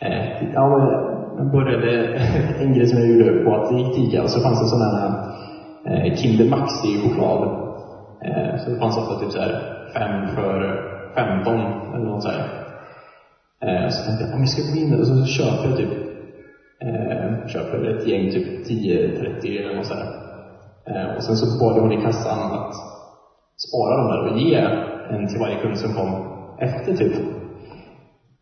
eh, 0.00 0.24
ja, 0.54 0.66
jag 1.36 1.50
började 1.50 1.90
en 2.62 2.72
grej 2.74 2.86
som 2.86 2.98
jag 2.98 3.08
gjorde 3.08 3.44
på 3.44 3.54
att 3.54 3.68
det 3.68 3.74
gick 3.74 3.94
tiga 3.94 4.22
och 4.22 4.30
så 4.30 4.40
fanns 4.40 4.60
det 4.60 4.66
sådana 4.66 4.98
här 5.00 5.33
eh, 5.88 6.14
Kinder 6.14 6.44
Maxi-choklad. 6.54 7.42
Eh, 8.26 8.56
så 8.56 8.70
det 8.70 8.78
fanns 8.78 8.98
ofta 8.98 9.14
typ 9.20 9.32
så 9.32 9.40
här 9.40 9.54
fem 9.94 10.28
för 10.36 10.58
15 11.14 11.60
eller 11.94 12.04
något 12.04 12.22
sånt. 12.22 12.50
Eh, 13.64 13.88
så 13.88 13.98
tänkte 14.04 14.24
jag, 14.24 14.34
om 14.34 14.40
jag 14.40 14.48
ska 14.48 14.62
gå 14.70 14.76
in 14.82 15.00
och 15.00 15.06
så, 15.06 15.14
så 15.16 15.26
köper 15.26 15.68
jag 15.68 15.76
typ 15.76 15.94
eh, 16.84 17.46
köper 17.46 17.78
ett 17.90 18.06
gäng, 18.06 18.30
typ 18.30 18.46
10-30 18.68 19.58
eller 19.60 19.74
något 19.74 19.86
sånt. 19.86 20.10
Eh, 20.90 21.16
och 21.16 21.22
sen 21.24 21.36
så 21.36 21.46
bad 21.60 21.76
jag 21.76 21.82
hon 21.82 21.92
i 21.92 22.02
kassan 22.02 22.52
att 22.52 22.72
spara 23.68 23.96
dem 23.96 24.08
där 24.10 24.22
och 24.32 24.38
ge 24.38 24.54
en 25.10 25.26
till 25.28 25.40
varje 25.40 25.60
kund 25.62 25.78
som 25.78 25.92
kom 25.94 26.10
efter 26.58 26.92
typ. 26.96 27.14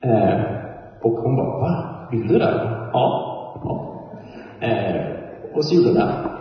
Eh, 0.05 0.40
och 1.05 1.16
hon 1.22 1.37
bara, 1.37 1.59
va? 1.59 1.72
Vill 2.11 2.28
du 2.28 2.38
det? 2.38 2.55
Ja. 2.92 3.05
ja. 3.62 3.72
Eh, 4.66 4.96
och 5.55 5.64
så 5.64 5.74
gjorde 5.74 5.88
hon 5.88 5.98
det. 5.98 6.32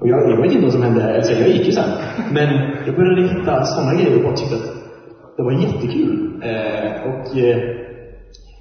Och 0.00 0.08
jag, 0.08 0.30
jag 0.30 0.42
vet 0.42 0.52
inte 0.52 0.64
vad 0.64 0.72
som 0.72 0.82
hände, 0.82 1.16
alltså 1.16 1.32
jag 1.32 1.48
gick 1.48 1.66
ju 1.66 1.72
sen. 1.72 1.90
Men 2.32 2.48
jag 2.86 2.96
började 2.96 3.22
hitta 3.22 3.64
sådana 3.64 3.94
grejer 3.94 4.16
och 4.16 4.22
bara 4.22 4.36
tyckte 4.36 4.56
att 4.56 4.68
det 5.36 5.42
var 5.42 5.52
jättekul. 5.52 6.42
Eh, 6.42 6.90
och 7.08 7.26
eh, 7.38 7.58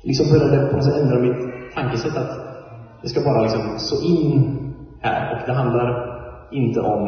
liksom 0.04 0.26
började 0.32 0.67
på 0.69 0.76
något 0.76 0.86
sätt 0.86 1.02
ändra 1.02 1.19
mitt 1.19 1.41
tankesätt 1.76 2.17
att 2.17 2.34
det 3.02 3.08
ska 3.10 3.21
bara 3.21 3.41
liksom 3.41 3.62
så 3.78 3.95
in 4.13 4.34
här. 5.02 5.34
Och 5.34 5.41
det 5.47 5.54
handlar 5.54 5.89
inte 6.52 6.80
om 6.80 7.04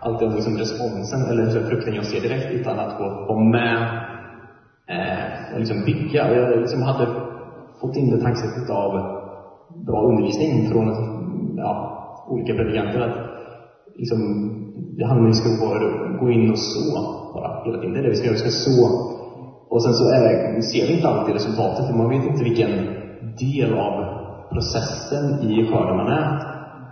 alltid 0.00 0.28
om 0.28 0.34
liksom 0.34 0.56
responsen 0.56 1.20
eller 1.30 1.50
så 1.50 1.60
frukten 1.60 1.94
jag 1.94 2.04
ser 2.04 2.20
direkt, 2.20 2.50
utan 2.52 2.78
att 2.78 2.96
få 2.96 3.04
vara 3.28 3.44
med 3.44 3.76
eh, 4.86 5.52
och 5.52 5.58
liksom 5.58 5.84
bygga. 5.84 6.28
Och 6.28 6.36
jag 6.36 6.60
liksom 6.60 6.82
hade 6.82 7.06
fått 7.80 7.96
in 7.96 8.10
det 8.10 8.20
tankesättet 8.20 8.70
av 8.70 8.90
bra 9.86 10.02
undervisning 10.02 10.70
från 10.70 10.86
ja, 11.56 11.74
olika 12.28 12.54
predikanter. 12.54 13.00
Att 13.00 13.37
liksom, 14.00 14.18
det 14.96 15.04
handlar 15.06 15.24
om 15.24 15.30
att 15.30 15.36
vi 15.36 15.42
ska 15.42 15.50
gå 16.22 16.30
in 16.30 16.50
och 16.50 16.58
så 16.58 16.84
bara 17.34 17.64
hela 17.64 17.78
tiden. 17.78 17.92
Det 17.92 17.98
är 18.00 18.02
det 18.02 18.14
vi 18.14 18.16
ska 18.16 18.26
göra. 18.26 18.38
Vi 18.38 18.44
ska 18.44 18.54
så. 18.68 18.78
Och 19.72 19.82
sen 19.84 19.94
så 20.00 20.04
är, 20.18 20.26
ser 20.72 20.84
vi 20.88 20.92
inte 20.96 21.08
alltid 21.08 21.34
resultatet, 21.34 21.86
för 21.86 21.94
man 22.00 22.08
vet 22.14 22.24
inte 22.30 22.44
vilken 22.50 22.72
del 23.44 23.70
av 23.86 23.94
processen 24.54 25.24
i 25.50 25.52
skörden 25.68 25.96
man 25.96 26.08
är. 26.20 26.26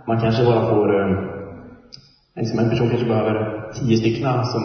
Man 0.09 0.19
kanske 0.23 0.43
bara 0.49 0.63
får, 0.71 0.87
eh, 0.99 1.09
liksom 2.39 2.59
en 2.59 2.69
person 2.69 2.89
kanske 2.89 3.07
behöver 3.13 3.35
tio 3.77 3.97
stycken 3.97 4.43
som 4.53 4.63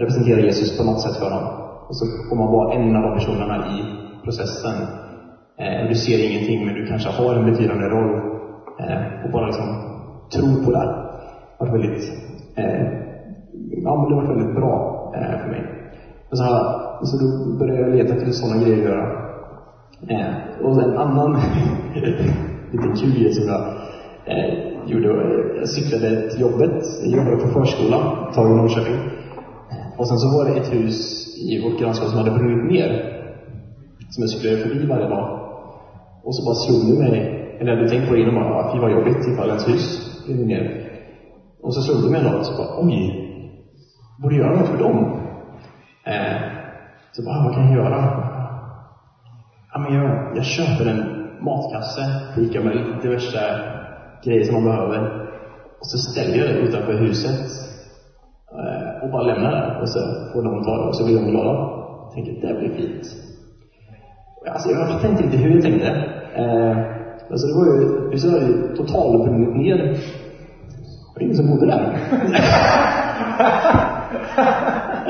representerar 0.00 0.40
Jesus 0.48 0.78
på 0.78 0.84
något 0.84 1.02
sätt 1.02 1.16
för 1.22 1.30
dem. 1.30 1.44
Och 1.88 1.96
så 1.96 2.04
får 2.28 2.36
man 2.36 2.50
vara 2.56 2.74
en 2.74 2.96
av 2.96 3.02
de 3.02 3.12
personerna 3.18 3.56
i 3.74 3.76
processen. 4.24 4.76
Eh, 5.62 5.88
du 5.88 5.94
ser 5.94 6.18
ingenting, 6.28 6.66
men 6.66 6.74
du 6.74 6.86
kanske 6.86 7.08
har 7.08 7.34
en 7.34 7.50
betydande 7.50 7.84
roll. 7.84 8.12
Eh, 8.80 9.24
och 9.24 9.30
bara 9.32 9.46
liksom 9.46 9.68
tro 10.34 10.64
på 10.64 10.70
det. 10.70 11.03
Det 11.58 11.64
har 11.64 11.66
varit 11.66 11.80
väldigt 11.80 12.02
eh, 12.56 13.04
ja, 13.84 13.96
men 13.96 14.08
det 14.08 14.14
var 14.14 14.34
väldigt 14.34 14.54
bra 14.54 14.74
eh, 15.16 15.38
för 15.38 15.48
mig. 15.48 15.62
Och 16.30 16.38
så, 16.38 16.44
så 17.02 17.16
då 17.24 17.58
började 17.58 17.80
jag 17.80 17.96
leta 17.96 18.14
efter 18.14 18.30
sådana 18.30 18.62
grejer 18.62 18.78
att 18.78 18.84
göra. 18.84 19.06
Eh, 20.08 20.64
och 20.64 20.82
en 20.82 20.98
annan 20.98 21.32
liten 22.72 22.96
kul 22.96 23.12
grej 23.18 23.32
som 23.32 23.48
jag 23.48 23.62
eh, 24.26 24.54
gjorde, 24.86 25.08
jag 25.58 25.68
cyklade 25.68 26.30
till 26.30 26.40
jobbet, 26.40 26.82
jag 27.02 27.10
jobbade 27.18 27.36
på 27.36 27.48
förskola, 27.48 27.98
tag 28.34 28.50
i 28.50 28.54
Norrköping. 28.54 29.00
Eh, 29.70 29.98
och 29.98 30.08
sen 30.08 30.18
så 30.18 30.38
var 30.38 30.44
det 30.44 30.60
ett 30.60 30.72
hus 30.72 30.98
i 31.50 31.62
vårt 31.62 31.80
grannskap 31.80 32.08
som 32.08 32.18
hade 32.18 32.38
brunnit 32.38 32.72
ner. 32.72 33.10
Som 34.10 34.22
jag 34.22 34.30
cyklade 34.30 34.56
förbi 34.56 34.86
varje 34.86 35.08
dag. 35.08 35.40
Och 36.24 36.34
så 36.36 36.44
bara 36.46 36.54
slog 36.54 36.80
det 36.90 37.10
mig, 37.10 37.20
eller 37.60 37.70
jag 37.70 37.76
hade 37.76 37.90
tänkt 37.90 38.08
på 38.08 38.14
det 38.14 38.20
innan 38.20 38.34
bara, 38.34 38.54
ah, 38.54 38.72
fy 38.72 38.80
vad 38.80 38.92
jobbigt 38.92 39.28
ifall 39.32 39.48
ens 39.48 39.68
hus 39.68 39.86
brinner 40.26 40.44
ner. 40.44 40.83
Och 41.64 41.74
så 41.74 41.80
slog 41.82 42.02
det 42.02 42.10
mig 42.10 42.20
en 42.20 42.26
dag, 42.26 42.38
och 42.40 42.46
så 42.46 42.56
bara, 42.56 42.84
oj, 42.84 42.96
borde 44.22 44.36
göra 44.36 44.56
något 44.56 44.68
för 44.68 44.78
dem. 44.78 44.96
Eh, 46.04 46.36
så 47.12 47.22
bara, 47.24 47.44
vad 47.44 47.54
kan 47.54 47.66
jag 47.66 47.74
göra? 47.84 48.00
Ja, 49.72 49.78
men 49.78 49.94
jag, 49.94 50.36
jag 50.36 50.44
köper 50.44 50.86
en 50.90 51.02
matkasse 51.44 52.02
på 52.34 52.40
med 52.40 52.98
diverse 53.02 53.40
grejer 54.24 54.44
som 54.44 54.54
man 54.54 54.64
behöver. 54.64 55.00
Och 55.80 55.86
så 55.86 55.98
ställer 55.98 56.36
jag 56.38 56.46
det 56.48 56.60
utanför 56.60 56.92
huset. 56.92 57.40
Eh, 58.52 59.04
och 59.04 59.10
bara 59.10 59.22
lämnar 59.22 59.50
det. 59.50 59.80
Och 59.82 59.88
så 59.88 59.98
får 60.32 60.42
de 60.42 60.64
ta 60.64 60.76
det 60.76 60.88
och 60.88 60.96
så 60.96 61.04
blir 61.04 61.16
de 61.16 61.30
glada. 61.30 61.54
Jag 62.04 62.12
tänker, 62.14 62.32
det 62.32 62.54
blir 62.60 62.74
fint. 62.74 63.06
Alltså, 64.48 64.70
jag 64.70 64.88
tänkte 64.88 65.08
inte 65.08 65.22
riktigt 65.22 65.40
hur 65.40 65.54
jag 65.54 65.62
tänkte. 65.62 65.88
Eh, 66.36 66.76
alltså, 67.30 67.46
det 67.46 67.54
var 67.54 67.66
ju, 67.66 68.10
huset 68.10 68.30
ju 68.46 68.76
totalt 68.76 69.30
ner. 69.56 69.98
Det 71.14 71.20
var 71.20 71.24
ingen 71.24 71.36
som 71.36 71.46
bodde 71.46 71.66
där. 71.66 71.98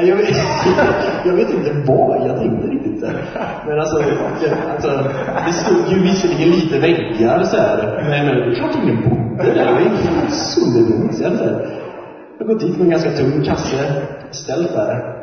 jag, 0.09 0.17
vet, 0.17 0.37
jag 1.25 1.33
vet 1.33 1.51
inte 1.51 1.73
vad 1.87 2.29
jag 2.29 2.39
tänkte 2.39 2.67
riktigt 2.67 3.01
där. 3.01 3.17
Men 3.67 3.81
alltså, 3.81 3.97
alltså 4.73 4.91
det 5.47 5.53
stod 5.53 5.93
ju 5.93 6.03
visserligen 6.03 6.51
lite 6.51 6.79
väggar 6.79 7.43
så 7.45 7.57
här. 7.57 8.05
Men 8.11 8.27
det 8.27 8.33
är 8.33 8.55
klart 8.55 8.77
ingen 8.83 9.03
bodde 9.03 9.55
där. 9.55 9.67
Det 9.67 9.73
var 9.73 9.81
inte 9.81 10.31
sönderbrunnit. 10.31 11.21
Jag 12.39 12.47
har 12.47 12.53
gått 12.53 12.61
dit 12.61 12.77
med 12.79 12.85
en 12.85 12.91
ganska 12.91 13.11
tung 13.11 13.45
kasse, 13.45 14.03
ställt 14.31 14.73
där. 14.73 15.15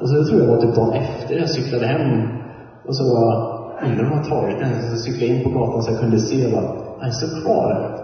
Och 0.00 0.08
så 0.08 0.24
tror 0.24 0.40
jag 0.40 0.48
det 0.48 0.54
var 0.54 0.62
typ 0.62 0.74
dagen 0.74 1.02
efter 1.02 1.38
jag 1.38 1.50
cyklade 1.50 1.86
hem. 1.86 2.28
Och 2.88 2.96
så 2.96 3.04
var 3.14 3.60
undrar 3.86 4.04
om 4.04 4.16
jag 4.16 4.28
tagit 4.28 4.58
den. 4.58 4.82
Så 4.82 4.96
cyklade 4.96 5.26
jag 5.26 5.36
in 5.36 5.44
på 5.44 5.58
gatan 5.58 5.82
så 5.82 5.92
jag 5.92 6.00
kunde 6.00 6.18
se 6.18 6.54
vad 6.54 6.64
han 7.00 7.12
står 7.12 7.42
kvar. 7.42 7.96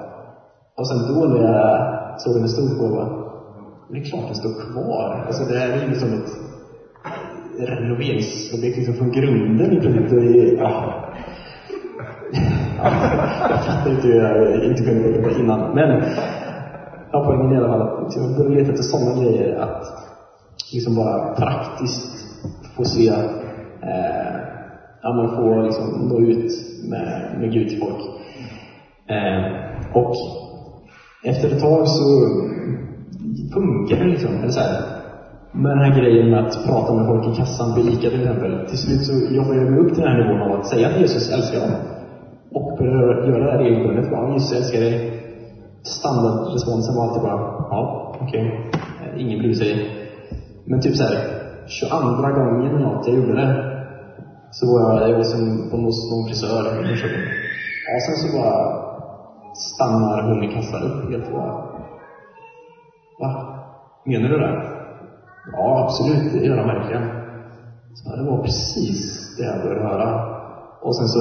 Och 0.79 0.89
sen 0.89 1.15
då 1.15 1.27
när 1.27 1.43
jag 1.43 1.96
såg 2.19 2.35
den 2.35 2.49
stod 2.49 2.79
på, 2.79 2.89
bara, 2.89 3.09
det 3.91 3.99
är 3.99 4.05
klart 4.05 4.27
den 4.27 4.35
står 4.35 4.73
kvar. 4.73 5.25
Alltså 5.27 5.45
det 5.45 5.59
här 5.59 5.69
är 5.69 5.83
ju 5.83 5.89
liksom 5.89 6.09
ett 6.09 6.31
renoveringsobjekt 7.59 8.77
liksom 8.77 8.95
från 8.95 9.11
grunden 9.11 9.73
i 9.73 9.81
princip. 9.81 10.11
Det 10.11 10.17
är, 10.17 10.57
ja. 10.57 11.03
Alltså, 12.79 13.17
jag 13.51 13.65
fattar 13.65 13.91
inte 13.91 14.09
hur 14.09 14.21
jag 14.21 14.65
inte 14.65 14.83
kunde 14.83 15.09
göra 15.09 15.29
det 15.29 15.41
innan. 15.41 15.75
Men 15.75 16.03
ja, 17.13 17.25
poängen 17.25 17.53
i 17.53 17.57
alla 17.57 17.69
fall 17.69 18.07
att 18.07 18.17
jag 18.17 18.37
började 18.37 18.55
leta 18.55 18.71
efter 18.71 18.83
sådana 18.83 19.23
grejer. 19.23 19.57
Att 19.59 19.85
liksom 20.73 20.95
bara 20.97 21.35
praktiskt 21.35 22.27
få 22.77 22.85
se 22.85 23.09
eh, 23.83 24.37
ja, 25.03 25.13
man 25.13 25.37
får 25.37 25.63
liksom 25.63 26.09
nå 26.09 26.21
ut 26.21 26.53
med, 26.89 27.37
med 27.41 27.53
Gud 27.53 27.69
till 27.69 27.81
folk. 27.81 28.05
Eh, 29.09 29.43
och 29.93 30.15
efter 31.31 31.47
ett 31.53 31.61
tag 31.61 31.89
så 31.89 32.07
funkar 33.55 33.97
det 33.97 34.05
liksom. 34.05 34.35
Eller 34.35 34.49
så 34.49 34.61
här, 34.61 34.97
med 35.53 35.71
den 35.73 35.85
här 35.85 36.01
grejen 36.01 36.31
med 36.31 36.47
att 36.47 36.67
prata 36.67 36.95
med 36.95 37.07
folk 37.07 37.27
i 37.27 37.37
kassan 37.37 37.75
på 37.75 37.81
ICA 37.81 38.11
till 38.11 38.21
exempel. 38.21 38.67
Till 38.69 38.79
slut 38.79 39.03
så 39.07 39.35
jobbar 39.35 39.55
jag 39.55 39.71
mig 39.71 39.81
upp 39.81 39.95
till 39.95 40.03
den 40.03 40.13
här 40.13 40.25
nivån 40.25 40.43
av 40.43 40.61
att 40.61 40.67
säga 40.67 40.89
att 40.89 41.01
Jesus 41.01 41.31
älskar 41.33 41.61
dem. 41.61 41.75
Och 42.53 42.79
börjar 42.79 43.29
göra 43.29 43.45
det 43.45 43.53
här 43.53 43.59
regelbundet. 43.59 44.09
Ja, 44.13 44.33
Jesus 44.33 44.53
älskar 44.53 44.81
dig. 44.81 44.95
Standardresponsen 45.83 46.95
var 46.97 47.03
alltid 47.05 47.23
bara, 47.23 47.41
ja, 47.71 48.15
okej. 48.21 48.45
Okay. 48.69 49.23
Ingen 49.23 49.39
bryr 49.39 49.55
sig. 49.55 49.91
Men 50.65 50.81
typ 50.81 50.97
så 50.97 51.05
här, 51.05 51.17
22 51.67 51.91
gången 52.39 52.67
eller 52.67 52.79
något 52.79 53.07
jag 53.07 53.17
gjorde 53.17 53.35
det, 53.35 53.51
så 54.51 54.67
var 54.73 54.81
jag, 54.81 55.11
jag 55.11 55.17
var 55.17 55.25
som 55.25 55.71
på 55.71 55.77
någon 55.77 56.27
frisör 56.29 56.63
i 56.73 56.89
Norrköping. 56.89 57.27
Och 57.95 58.03
sen 58.03 58.17
så 58.23 58.39
bara 58.39 58.86
stannar 59.61 60.23
hon 60.23 60.45
i 60.45 60.55
kassan 60.55 60.83
upp 60.83 61.11
helt 61.11 61.27
hållet. 61.33 61.55
Va? 63.21 63.31
Menar 64.05 64.29
du 64.29 64.39
det? 64.39 64.63
Ja, 65.53 65.85
absolut, 65.85 66.33
det 66.33 66.47
gör 66.47 66.57
han 66.57 66.69
verkligen. 66.69 67.09
Så 67.95 68.17
det 68.17 68.31
var 68.31 68.43
precis 68.43 69.01
det 69.37 69.45
jag 69.45 69.63
började 69.63 69.89
höra. 69.89 70.37
Och 70.83 70.97
sen 70.97 71.09
så, 71.09 71.21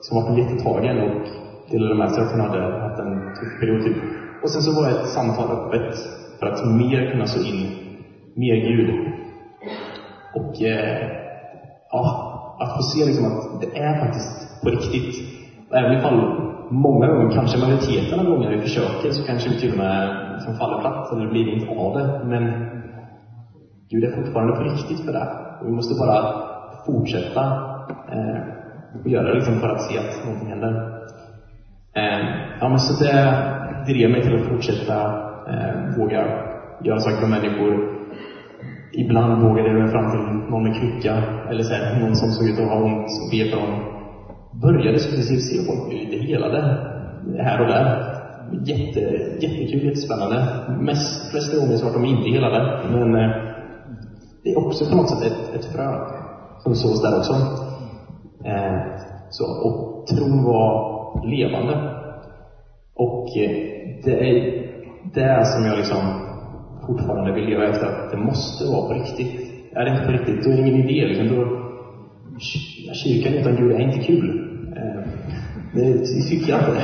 så 0.00 0.14
var 0.14 0.22
hon 0.22 0.38
jättetagen 0.38 1.00
och 1.00 1.28
delade 1.70 1.94
med 1.94 2.10
sig 2.10 2.24
att 2.24 2.32
hon 2.32 2.40
hade 2.40 2.80
haft 2.80 2.98
en 2.98 3.34
tuff 3.34 3.60
period 3.60 3.84
typ. 3.84 3.96
Och 4.42 4.50
sen 4.50 4.62
så 4.62 4.80
var 4.80 4.88
ett 4.88 5.08
samtal 5.08 5.50
öppet 5.50 5.94
för 6.38 6.46
att 6.46 6.66
mer 6.66 7.10
kunna 7.10 7.26
så 7.26 7.40
in 7.42 7.86
mer 8.34 8.56
Gud. 8.56 8.90
Och 10.34 10.62
eh, 10.62 11.10
ja, 11.90 12.02
att 12.60 12.76
få 12.76 12.82
se 12.82 13.04
liksom 13.04 13.24
att 13.26 13.60
det 13.60 13.78
är 13.78 14.00
faktiskt 14.00 14.62
på 14.62 14.70
riktigt. 14.70 15.14
Även 15.72 15.98
ifall 15.98 16.45
många 16.70 17.06
gånger, 17.06 17.36
kanske 17.36 17.58
majoriteten 17.58 18.20
av 18.20 18.26
gånger 18.26 18.50
vi 18.50 18.60
försöker, 18.60 19.10
så 19.10 19.26
kanske 19.26 19.50
vi 19.50 19.60
till 19.60 19.72
och 19.72 19.78
med 19.78 20.00
liksom 20.34 20.54
faller 20.54 20.80
platt, 20.80 21.12
eller 21.12 21.30
blir 21.30 21.48
inte 21.48 21.68
av 21.68 21.92
det. 21.98 22.06
Men 22.24 22.42
Gud 23.90 24.04
är 24.04 24.16
fortfarande 24.16 24.56
på 24.56 24.62
riktigt 24.62 25.04
för 25.04 25.12
det. 25.12 25.26
Och 25.60 25.66
vi 25.68 25.72
måste 25.72 25.94
bara 26.04 26.18
fortsätta 26.86 27.42
eh, 28.14 28.40
och 28.94 29.10
göra 29.10 29.28
det 29.28 29.34
liksom 29.34 29.60
för 29.60 29.68
att 29.68 29.82
se 29.82 29.98
att 29.98 30.24
någonting 30.24 30.48
händer. 30.48 30.72
Eh, 31.94 32.20
ja, 32.60 32.68
men 32.68 32.78
så 32.78 33.04
eh, 33.04 33.10
det 33.86 33.92
drev 33.92 34.10
mig 34.10 34.22
till 34.22 34.34
att 34.34 34.48
fortsätta 34.48 34.96
eh, 35.50 35.98
våga 35.98 36.22
göra 36.84 36.98
saker 36.98 37.20
för 37.20 37.26
människor 37.26 37.96
Ibland 38.92 39.42
vågade 39.42 39.68
jag 39.68 39.78
mig 39.82 39.90
fram 39.90 40.10
till 40.10 40.50
någon 40.50 40.62
med 40.62 40.74
krycka, 40.80 41.14
eller 41.50 41.62
så 41.62 41.74
här, 41.74 42.00
någon 42.00 42.16
som 42.16 42.30
såg 42.30 42.48
ut 42.48 42.58
att 42.58 42.68
ha 42.68 42.84
ont, 42.84 43.10
och 43.22 43.30
be 43.32 43.50
för 43.50 43.56
dem. 43.56 43.95
Började 44.62 44.98
successivt 44.98 45.42
se 45.42 45.66
folk 45.66 45.88
bli 45.88 46.04
lite 46.04 46.26
helade, 46.26 46.60
här 47.38 47.60
och 47.60 47.66
där. 47.66 48.16
Jätte, 48.64 49.00
jättekul, 49.40 49.84
jättespännande. 49.84 50.46
Mest, 50.80 51.30
flesta 51.30 51.56
gånger 51.56 51.76
så 51.76 51.86
var 51.86 51.92
de 51.92 52.04
inte 52.04 52.30
helade, 52.30 52.88
men 52.90 53.14
eh, 53.14 53.30
det 54.42 54.50
är 54.50 54.66
också 54.66 54.90
på 54.90 54.96
något 54.96 55.10
sätt 55.10 55.32
ett, 55.32 55.54
ett 55.54 55.64
frö 55.72 55.88
som 56.58 56.74
sås 56.74 57.02
där 57.02 57.18
också. 57.18 57.32
Eh, 58.44 58.80
så, 59.30 59.44
och 59.44 60.06
tron 60.06 60.44
var 60.44 60.72
levande. 61.30 61.74
Och 62.94 63.36
eh, 63.38 63.50
det 64.04 64.30
är 64.30 64.66
det 65.14 65.46
som 65.46 65.64
jag 65.66 65.78
liksom 65.78 65.98
fortfarande 66.86 67.32
vill 67.32 67.44
leva 67.44 67.64
efter 67.68 67.86
att 67.86 68.10
det 68.10 68.16
måste 68.16 68.64
vara 68.64 68.88
på 68.88 68.94
riktigt. 68.94 69.46
Är 69.72 69.84
det 69.84 69.90
inte 69.90 70.06
på 70.06 70.12
riktigt, 70.12 70.44
då 70.44 70.50
är 70.50 70.56
det 70.56 70.68
ingen 70.68 70.88
idé. 70.88 71.06
Liksom. 71.06 71.36
Då, 71.36 71.66
kyrkan 73.04 73.34
utan 73.34 73.56
Gud 73.56 73.72
är 73.72 73.80
inte 73.80 73.98
kul. 73.98 74.45
Eh, 74.76 75.02
det 75.74 76.06
tycker 76.28 76.52
jag 76.52 76.60
inte. 76.60 76.82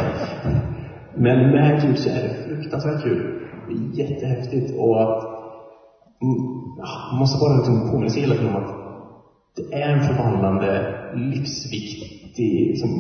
Men 1.15 1.51
med 1.51 1.83
Gud 1.83 1.97
typ 1.97 1.99
så 1.99 2.09
är 2.09 2.23
det 2.23 2.35
fruktansvärt 2.49 3.03
kul. 3.03 3.41
Det 3.69 3.73
är 3.73 4.09
jättehäftigt 4.09 4.79
och 4.79 5.03
att 5.03 5.25
mm, 6.23 6.39
man 7.11 7.19
måste 7.19 7.39
bara 7.41 7.57
liksom 7.57 7.91
påminna 7.91 8.11
sig 8.11 8.23
hela 8.23 8.35
tiden 8.35 8.55
om 8.55 8.63
att 8.63 8.75
det 9.57 9.83
är 9.83 9.89
en 9.93 10.07
förvandlande, 10.07 10.95
livsviktig 11.15 12.69
liksom, 12.69 12.91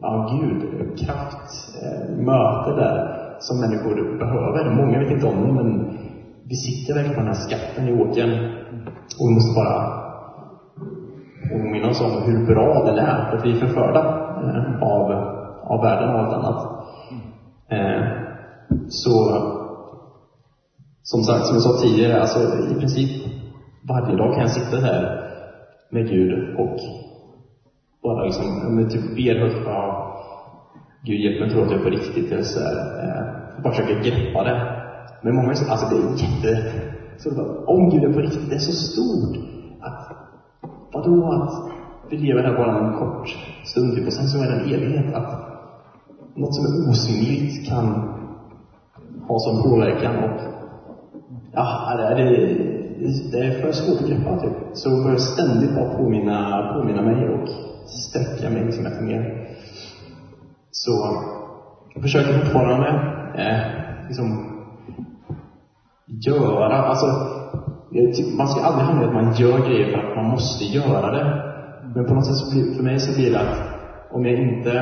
ja, 0.00 0.40
Gud, 0.40 0.62
kraft, 0.98 1.50
eh, 1.82 2.16
möte 2.16 2.70
där 2.80 3.18
som 3.40 3.60
människor 3.60 4.18
behöver. 4.18 4.76
Många 4.76 4.98
vet 4.98 5.10
inte 5.10 5.26
om 5.26 5.46
det, 5.46 5.52
men 5.52 5.98
vi 6.44 6.56
sitter 6.56 6.94
verkligen 6.94 7.14
på 7.14 7.20
den 7.20 7.34
här 7.34 7.46
skatten 7.46 7.88
i 7.88 7.92
åkern. 7.92 8.30
Och 9.18 9.28
vi 9.28 9.34
måste 9.34 9.54
bara 9.54 10.07
påminna 11.52 11.88
oss 11.88 12.00
om 12.00 12.22
hur 12.22 12.46
bra 12.46 12.84
den 12.86 12.98
är, 12.98 13.30
för 13.30 13.36
att 13.36 13.44
vi 13.44 13.50
är 13.50 13.66
förförda 13.66 14.00
eh, 14.44 14.82
av, 14.82 15.12
av 15.62 15.82
världen 15.82 16.14
och 16.14 16.20
allt 16.20 16.34
annat. 16.34 16.60
Eh, 17.68 18.02
så, 18.88 19.14
som 21.02 21.22
sagt, 21.22 21.46
som 21.46 21.54
jag 21.54 21.62
sa 21.62 21.82
tidigare, 21.82 22.20
alltså 22.20 22.38
i 22.70 22.74
princip 22.74 23.10
varje 23.88 24.16
dag 24.16 24.34
kan 24.34 24.42
jag 24.42 24.50
sitta 24.50 24.76
här 24.76 25.28
med 25.90 26.08
Gud 26.08 26.58
och 26.58 26.76
bara 28.02 28.24
liksom, 28.24 28.44
typ 28.90 29.16
ber 29.16 29.40
högt 29.40 29.68
Gud 31.02 31.20
hjälp 31.20 31.40
mig 31.40 31.50
tro 31.50 31.62
att 31.62 31.70
jag 31.70 31.80
är 31.80 31.84
på 31.84 31.90
riktigt. 31.90 32.32
Eller 32.32 32.42
så 32.42 32.60
här, 32.60 32.76
eh, 33.02 33.62
bara 33.62 33.72
försöka 33.74 34.02
greppa 34.02 34.44
det. 34.44 34.58
Men 35.22 35.34
många 35.34 35.48
alltså 35.48 35.86
det 35.90 35.96
är 35.96 36.10
jätte... 36.24 36.72
Så 37.18 37.34
bara, 37.34 37.64
om 37.66 37.90
Gud 37.90 38.04
är 38.04 38.12
på 38.12 38.20
riktigt, 38.20 38.48
det 38.50 38.54
är 38.54 38.58
så 38.58 38.72
stort. 38.72 39.36
Att, 39.80 40.27
vadå 40.92 41.32
att 41.32 41.72
vi 42.10 42.16
lever 42.16 42.42
här 42.42 42.56
bara 42.56 42.78
en 42.78 42.98
kort 42.98 43.28
stund 43.64 43.94
typ, 43.94 44.06
och 44.06 44.12
sen 44.12 44.28
så 44.28 44.42
är 44.42 44.46
det 44.46 44.54
en 44.54 44.74
evighet. 44.74 45.14
Att 45.14 45.48
något 46.34 46.54
som 46.54 46.64
är 46.64 46.90
osynligt 46.90 47.68
kan 47.68 47.86
ha 49.28 49.38
sån 49.38 49.62
påverkan 49.62 50.16
och 50.24 50.40
ja, 51.52 51.94
det, 51.96 52.14
det, 52.14 53.30
det 53.32 53.46
är 53.46 53.62
för 53.62 53.72
svårt 53.72 54.00
att 54.00 54.08
greppa 54.08 54.40
typ. 54.40 54.52
Så 54.72 54.90
jag 54.90 55.04
bör 55.04 55.16
ständigt 55.16 55.74
bara 55.74 55.96
påminna, 55.96 56.70
påminna 56.74 57.02
mig 57.02 57.28
och 57.28 57.48
sträcka 57.88 58.50
mig 58.50 58.64
liksom 58.64 58.86
efter 58.86 59.02
mer. 59.02 59.48
Så 60.70 60.90
jag 61.94 62.02
försöker 62.02 62.38
fortfarande 62.38 62.88
eh, 63.34 63.58
liksom 64.08 64.44
göra, 66.06 66.82
alltså 66.82 67.06
Typ- 68.16 68.36
man 68.40 68.48
ska 68.50 68.58
aldrig 68.68 68.84
hamna 68.88 69.02
i 69.04 69.08
att 69.08 69.18
man 69.20 69.28
gör 69.40 69.58
grejer 69.68 69.88
för 69.92 69.98
att 70.02 70.16
man 70.18 70.28
måste 70.34 70.64
göra 70.78 71.08
det. 71.16 71.26
Men 71.94 72.02
på 72.08 72.14
något 72.14 72.26
sätt 72.28 72.40
så 72.42 72.46
blir, 72.52 72.64
för 72.76 72.84
mig 72.88 72.96
så 73.06 73.10
blir 73.18 73.30
det 73.34 73.40
att 73.44 73.56
om 74.16 74.20
jag 74.26 74.36
inte 74.46 74.74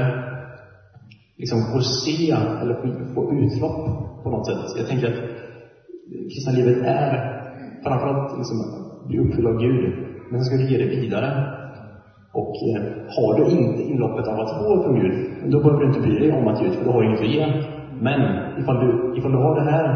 liksom 1.43 1.59
får 1.73 1.83
se 2.05 2.19
eller 2.61 2.75
får 3.15 3.25
utlopp 3.41 3.83
på 4.25 4.29
något 4.35 4.47
sätt. 4.49 4.65
Jag 4.79 4.87
tänker 4.91 5.07
att 5.13 5.21
kristna 6.33 6.53
livet 6.59 6.79
är 7.03 7.11
framförallt 7.85 8.29
liksom 8.41 8.59
bli 9.09 9.17
uppfylld 9.23 9.49
av 9.53 9.57
Gud, 9.67 9.83
men 10.29 10.37
sen 10.39 10.47
ska 10.47 10.57
du 10.63 10.67
ge 10.73 10.79
det 10.83 10.91
vidare. 10.99 11.31
Och 12.41 12.55
eh, 12.69 12.83
har 13.17 13.31
du 13.39 13.43
inte 13.59 13.81
inloppet 13.93 14.27
av 14.33 14.37
att 14.43 14.53
få 14.59 14.69
från 14.83 14.95
Gud, 15.01 15.15
då 15.53 15.57
behöver 15.63 15.81
du 15.81 15.87
inte 15.91 16.05
bry 16.07 16.15
dig 16.25 16.31
om 16.39 16.47
att 16.51 16.61
ge 16.61 16.67
ut, 16.69 16.77
för 16.79 16.85
du 16.85 16.91
har 16.91 17.03
inget 17.09 17.25
att 17.27 17.35
ge. 17.37 17.45
Men 18.09 18.21
ifall 18.61 18.79
du, 18.85 18.89
ifall 19.17 19.33
du 19.37 19.41
har 19.47 19.55
det 19.61 19.67
här, 19.73 19.87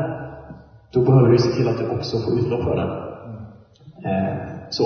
då 0.93 1.01
behöver 1.01 1.28
du 1.28 1.38
se 1.38 1.51
till 1.51 1.68
att 1.68 1.78
du 1.78 1.88
också 1.97 2.18
får 2.18 2.38
utlopp 2.38 2.64
för 2.64 2.76
det. 2.76 2.88
Eh, 4.09 4.34
så. 4.70 4.84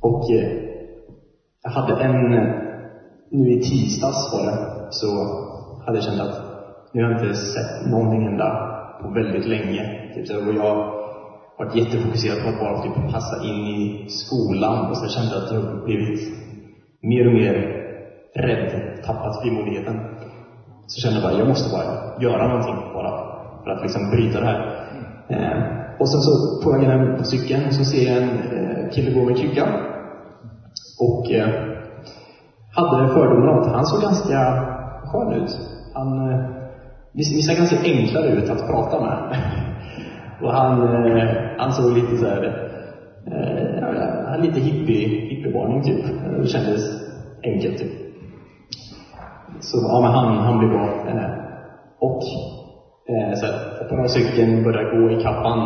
Och 0.00 0.30
eh, 0.30 0.48
jag 1.62 1.70
hade 1.70 2.04
en, 2.04 2.30
nu 3.30 3.52
i 3.52 3.60
tisdags 3.60 4.32
var 4.32 4.44
det, 4.46 4.56
så 4.90 5.06
hade 5.84 5.98
jag 5.98 6.04
känt 6.04 6.20
att 6.20 6.36
nu 6.92 7.02
har 7.02 7.10
jag 7.10 7.20
inte 7.20 7.34
sett 7.34 7.90
någonting 7.90 8.22
hända 8.22 8.48
på 9.02 9.08
väldigt 9.08 9.46
länge. 9.46 9.82
Typ 10.14 10.26
så, 10.26 10.36
och 10.36 10.54
jag 10.54 10.62
har 10.62 10.94
varit 11.58 11.74
jättefokuserad 11.74 12.42
på 12.42 12.48
att 12.48 12.60
bara 12.60 12.82
typ 12.82 13.12
passa 13.12 13.44
in 13.44 13.66
i 13.66 14.06
skolan 14.08 14.90
och 14.90 14.96
så 14.96 15.08
kände 15.08 15.34
jag 15.34 15.44
att 15.44 15.52
jag 15.52 15.84
blivit 15.84 16.20
mer 17.02 17.26
och 17.26 17.34
mer 17.34 17.54
rädd, 18.36 19.02
tappat 19.06 19.42
frimodigheten. 19.42 20.00
Så 20.86 21.00
kände 21.00 21.20
jag 21.20 21.30
bara, 21.30 21.38
jag 21.38 21.48
måste 21.48 21.70
bara 21.70 22.20
göra 22.20 22.48
någonting 22.48 22.92
bara 22.92 23.10
för 23.64 23.70
att 23.70 23.82
liksom 23.82 24.10
bryta 24.10 24.40
det 24.40 24.46
här. 24.46 24.73
Eh, 25.28 25.58
och 26.00 26.08
sen 26.08 26.20
så 26.20 26.62
på 26.62 26.70
vägen 26.70 26.90
hem 26.90 27.16
på 27.18 27.24
cykeln 27.24 27.72
så 27.72 27.84
ser 27.84 28.12
jag 28.12 28.22
en 28.22 28.28
eh, 28.28 28.90
kille 28.90 29.20
gå 29.20 29.24
med 29.24 29.36
krycka. 29.36 29.64
Och 31.00 31.30
eh, 31.32 31.48
hade 32.74 33.08
fördomar 33.08 33.48
om 33.48 33.58
att 33.58 33.72
han 33.72 33.86
såg 33.86 34.02
ganska 34.02 34.66
skön 35.04 35.32
ut. 35.32 35.58
Han, 35.94 36.30
eh, 36.30 36.40
såg 37.46 37.56
ganska 37.56 37.82
enklare 37.82 38.28
ut 38.28 38.50
att 38.50 38.66
prata 38.70 39.00
med. 39.00 39.36
och 40.42 40.52
han, 40.52 40.82
eh, 40.82 41.28
han 41.58 41.72
såg 41.72 41.92
lite 41.92 42.16
så 42.16 42.26
här, 42.26 42.70
eh, 43.26 44.42
lite 44.42 44.60
hippie, 44.60 45.08
hippievarning 45.08 45.82
typ. 45.82 46.04
Det 46.42 46.48
kändes 46.48 46.80
enkelt 47.42 47.78
typ. 47.78 47.92
Så 49.60 49.76
ja, 49.88 50.00
men 50.00 50.10
han, 50.10 50.36
han 50.36 50.58
blev 50.58 50.70
bra. 50.70 50.84
Eh, 50.84 51.30
och 52.00 52.22
eh, 53.08 53.34
så 53.34 53.46
jag 53.46 53.84
hoppar 53.84 54.04
av 54.04 54.08
cykeln, 54.08 54.64
börjar 54.64 54.96
gå 54.96 55.10
i 55.10 55.22
kappan. 55.22 55.60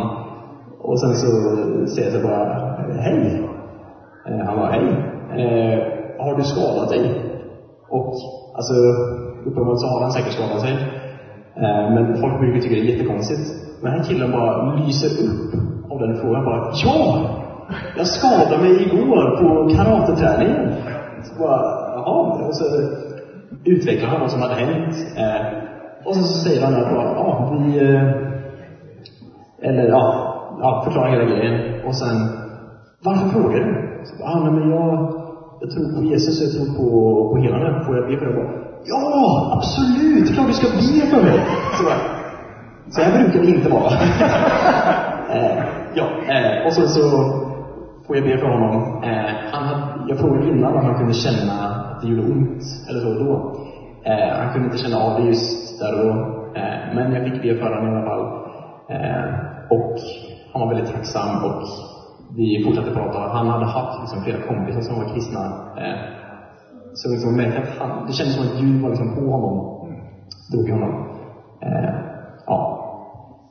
Och 0.79 0.99
sen 0.99 1.15
så 1.15 1.27
säger 1.87 2.11
jag 2.11 2.21
så 2.21 2.27
bara, 2.27 2.43
hej. 2.99 3.43
Eh, 4.27 4.45
han 4.45 4.57
bara, 4.57 4.71
hej. 4.71 4.87
Eh, 5.39 5.79
har 6.19 6.37
du 6.37 6.43
skadat 6.43 6.89
dig? 6.89 7.21
Och 7.89 8.13
alltså, 8.55 8.73
uppenbarligen 9.45 9.77
så 9.77 9.87
har 9.87 10.01
han 10.01 10.11
säkert 10.11 10.33
skadat 10.33 10.61
sig. 10.61 10.73
Eh, 11.55 11.93
men 11.93 12.21
folk 12.21 12.39
brukar 12.39 12.61
tycka 12.61 12.75
det 12.75 12.81
är 12.81 12.93
jättekonstigt. 12.93 13.41
Men 13.81 13.91
den 13.91 14.01
här 14.01 14.07
killen 14.09 14.31
bara 14.31 14.75
lyser 14.75 15.25
upp 15.27 15.53
av 15.91 15.99
den 15.99 16.17
frågan. 16.17 16.45
Bara, 16.45 16.71
ja! 16.83 17.25
Jag 17.97 18.07
skadade 18.07 18.63
mig 18.63 18.83
igår 18.83 19.37
på 19.39 19.75
karateträningen. 19.75 20.73
Så 21.23 21.39
bara, 21.39 21.61
jaha. 21.95 22.45
Och 22.47 22.55
så 22.55 22.65
utvecklar 23.65 24.09
han 24.09 24.21
vad 24.21 24.31
som 24.31 24.41
hade 24.41 24.53
hänt. 24.53 24.95
Eh, 25.17 25.68
och 26.05 26.15
så 26.15 26.23
säger 26.23 26.65
han 26.65 26.75
att 26.75 26.91
ja, 26.91 27.57
vi... 27.59 27.93
Eh, 27.93 28.29
eller 29.61 29.87
ja, 29.87 30.35
ja, 30.61 30.81
förklarar 30.85 31.09
hela 31.09 31.23
grejen. 31.23 31.85
Och 31.87 31.95
sen, 31.95 32.17
varför 33.03 33.29
frågar 33.29 33.59
du? 33.59 33.89
Så, 34.05 34.23
ah, 34.23 34.39
nej, 34.39 34.51
men 34.51 34.69
jag, 34.69 35.13
jag 35.61 35.71
tror 35.71 35.95
på 35.95 36.03
Jesus, 36.03 36.41
jag 36.41 36.51
tror 36.51 36.77
på, 36.77 36.89
på 37.29 37.37
helande. 37.37 37.85
Får 37.85 37.97
jag 37.97 38.07
be 38.07 38.17
för 38.17 38.25
dig? 38.25 38.35
Bara, 38.35 38.53
ja, 38.85 39.51
absolut! 39.57 40.35
Klart 40.35 40.47
du 40.47 40.53
ska 40.53 40.67
be 40.67 41.07
för 41.11 41.23
mig! 41.23 41.39
Så, 41.77 41.83
så 42.91 43.01
här 43.01 43.23
brukar 43.23 43.39
det 43.39 43.47
inte 43.47 43.69
vara. 43.69 43.91
eh, 45.35 45.63
ja, 45.93 46.05
eh, 46.33 46.65
och 46.65 46.73
sen 46.73 46.87
så 46.87 47.01
får 48.07 48.15
jag 48.15 48.25
be 48.25 48.37
för 48.37 48.47
honom. 48.47 49.03
Eh, 49.03 49.31
han 49.51 49.63
hade, 49.63 50.09
jag 50.09 50.19
frågade 50.19 50.47
innan 50.47 50.77
om 50.77 50.85
han 50.85 50.97
kunde 50.97 51.13
känna 51.13 51.53
att 51.53 52.01
det 52.01 52.07
gjorde 52.07 52.21
ont, 52.21 52.63
eller 52.89 52.99
så 52.99 53.23
då. 53.23 53.58
Eh, 54.03 54.37
han 54.37 54.49
kunde 54.51 54.65
inte 54.65 54.77
känna 54.77 54.97
av 54.97 55.19
det 55.19 55.27
just 55.27 55.79
där 55.79 55.93
och 55.93 56.05
då. 56.05 56.11
Eh, 56.55 56.93
men 56.93 57.11
jag 57.13 57.23
fick 57.23 57.41
be 57.41 57.55
för 57.55 57.65
honom 57.65 57.87
i 57.87 57.91
alla 57.91 58.05
fall. 58.05 58.25
Eh, 58.89 59.25
och 59.69 59.95
han 60.53 60.61
var 60.61 60.67
väldigt 60.67 60.93
tacksam 60.93 61.43
och 61.43 61.61
vi 62.35 62.63
fortsatte 62.63 62.91
prata. 62.91 63.19
Han 63.19 63.47
hade 63.47 63.65
haft 63.65 63.99
liksom, 64.01 64.23
flera 64.23 64.47
kompisar 64.47 64.81
som 64.81 64.95
var 64.95 65.13
kristna. 65.13 65.45
Eh, 65.77 65.99
så 66.93 67.11
liksom 67.11 67.35
märkte 67.35 67.59
att 67.61 67.77
han, 67.79 68.05
det 68.07 68.13
kändes 68.13 68.35
som 68.35 68.45
att 68.45 68.61
Gud 68.61 68.81
var 68.81 68.89
liksom 68.89 69.15
på 69.15 69.31
honom. 69.31 69.79
Drog 70.51 70.69
i 70.69 70.71
honom. 70.71 71.05
Eh, 71.61 71.93
ja. 72.45 72.85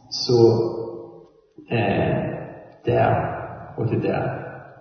Så 0.08 0.38
eh, 1.70 2.16
det 2.84 3.16
och 3.76 3.88
till 3.88 4.00
det 4.00 4.08
jag 4.08 4.30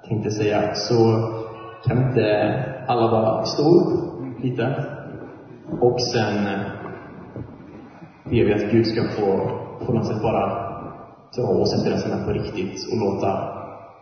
tänkte 0.09 0.31
säga. 0.31 0.73
Så 0.73 0.95
kan 1.87 2.07
inte 2.07 2.55
alla 2.87 3.11
bara 3.11 3.43
stå 3.43 3.63
upp 3.63 4.43
lite? 4.43 4.96
Och 5.81 6.01
sen 6.13 6.47
eh, 6.47 6.61
ber 8.23 8.45
vi 8.45 8.53
att 8.53 8.71
Gud 8.71 8.87
ska 8.87 9.01
få 9.21 9.51
på 9.85 9.93
något 9.93 10.07
sätt 10.07 10.21
bara 10.21 10.67
dra 11.35 11.47
oss 11.47 11.75
efter 11.75 11.91
det 11.91 11.97
som 11.97 12.11
är 12.11 12.25
på 12.25 12.31
riktigt 12.31 12.77
och 12.91 12.97
låta 12.97 13.57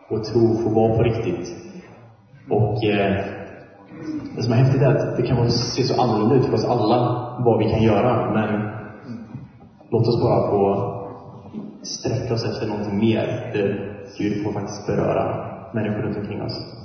vår 0.10 0.20
tro 0.20 0.64
få 0.64 0.70
vara 0.70 0.98
på 0.98 1.04
riktigt. 1.04 1.48
Och 2.50 2.84
eh, 2.84 3.26
det 4.36 4.44
som 4.44 4.54
är 4.54 4.58
häftigt 4.58 4.82
är 4.82 4.96
att 4.96 5.18
det 5.18 5.28
kan 5.28 5.50
se 5.50 5.84
så 5.84 6.02
annorlunda 6.02 6.36
ut 6.36 6.46
för 6.46 6.54
oss 6.54 6.66
alla 6.66 7.00
vad 7.46 7.60
vi 7.60 7.72
kan 7.72 7.84
göra, 7.84 8.34
men 8.34 8.70
låt 9.92 10.08
oss 10.08 10.22
bara 10.22 10.50
få 10.50 10.92
sträcka 11.84 12.34
oss 12.34 12.46
efter 12.46 12.68
någonting 12.68 13.00
mer, 13.00 13.52
där 13.54 13.96
Gud 14.18 14.44
får 14.44 14.52
faktiskt 14.52 14.88
beröra 14.88 15.46
människor 15.74 16.02
runt 16.02 16.18
omkring 16.18 16.42
oss. 16.42 16.85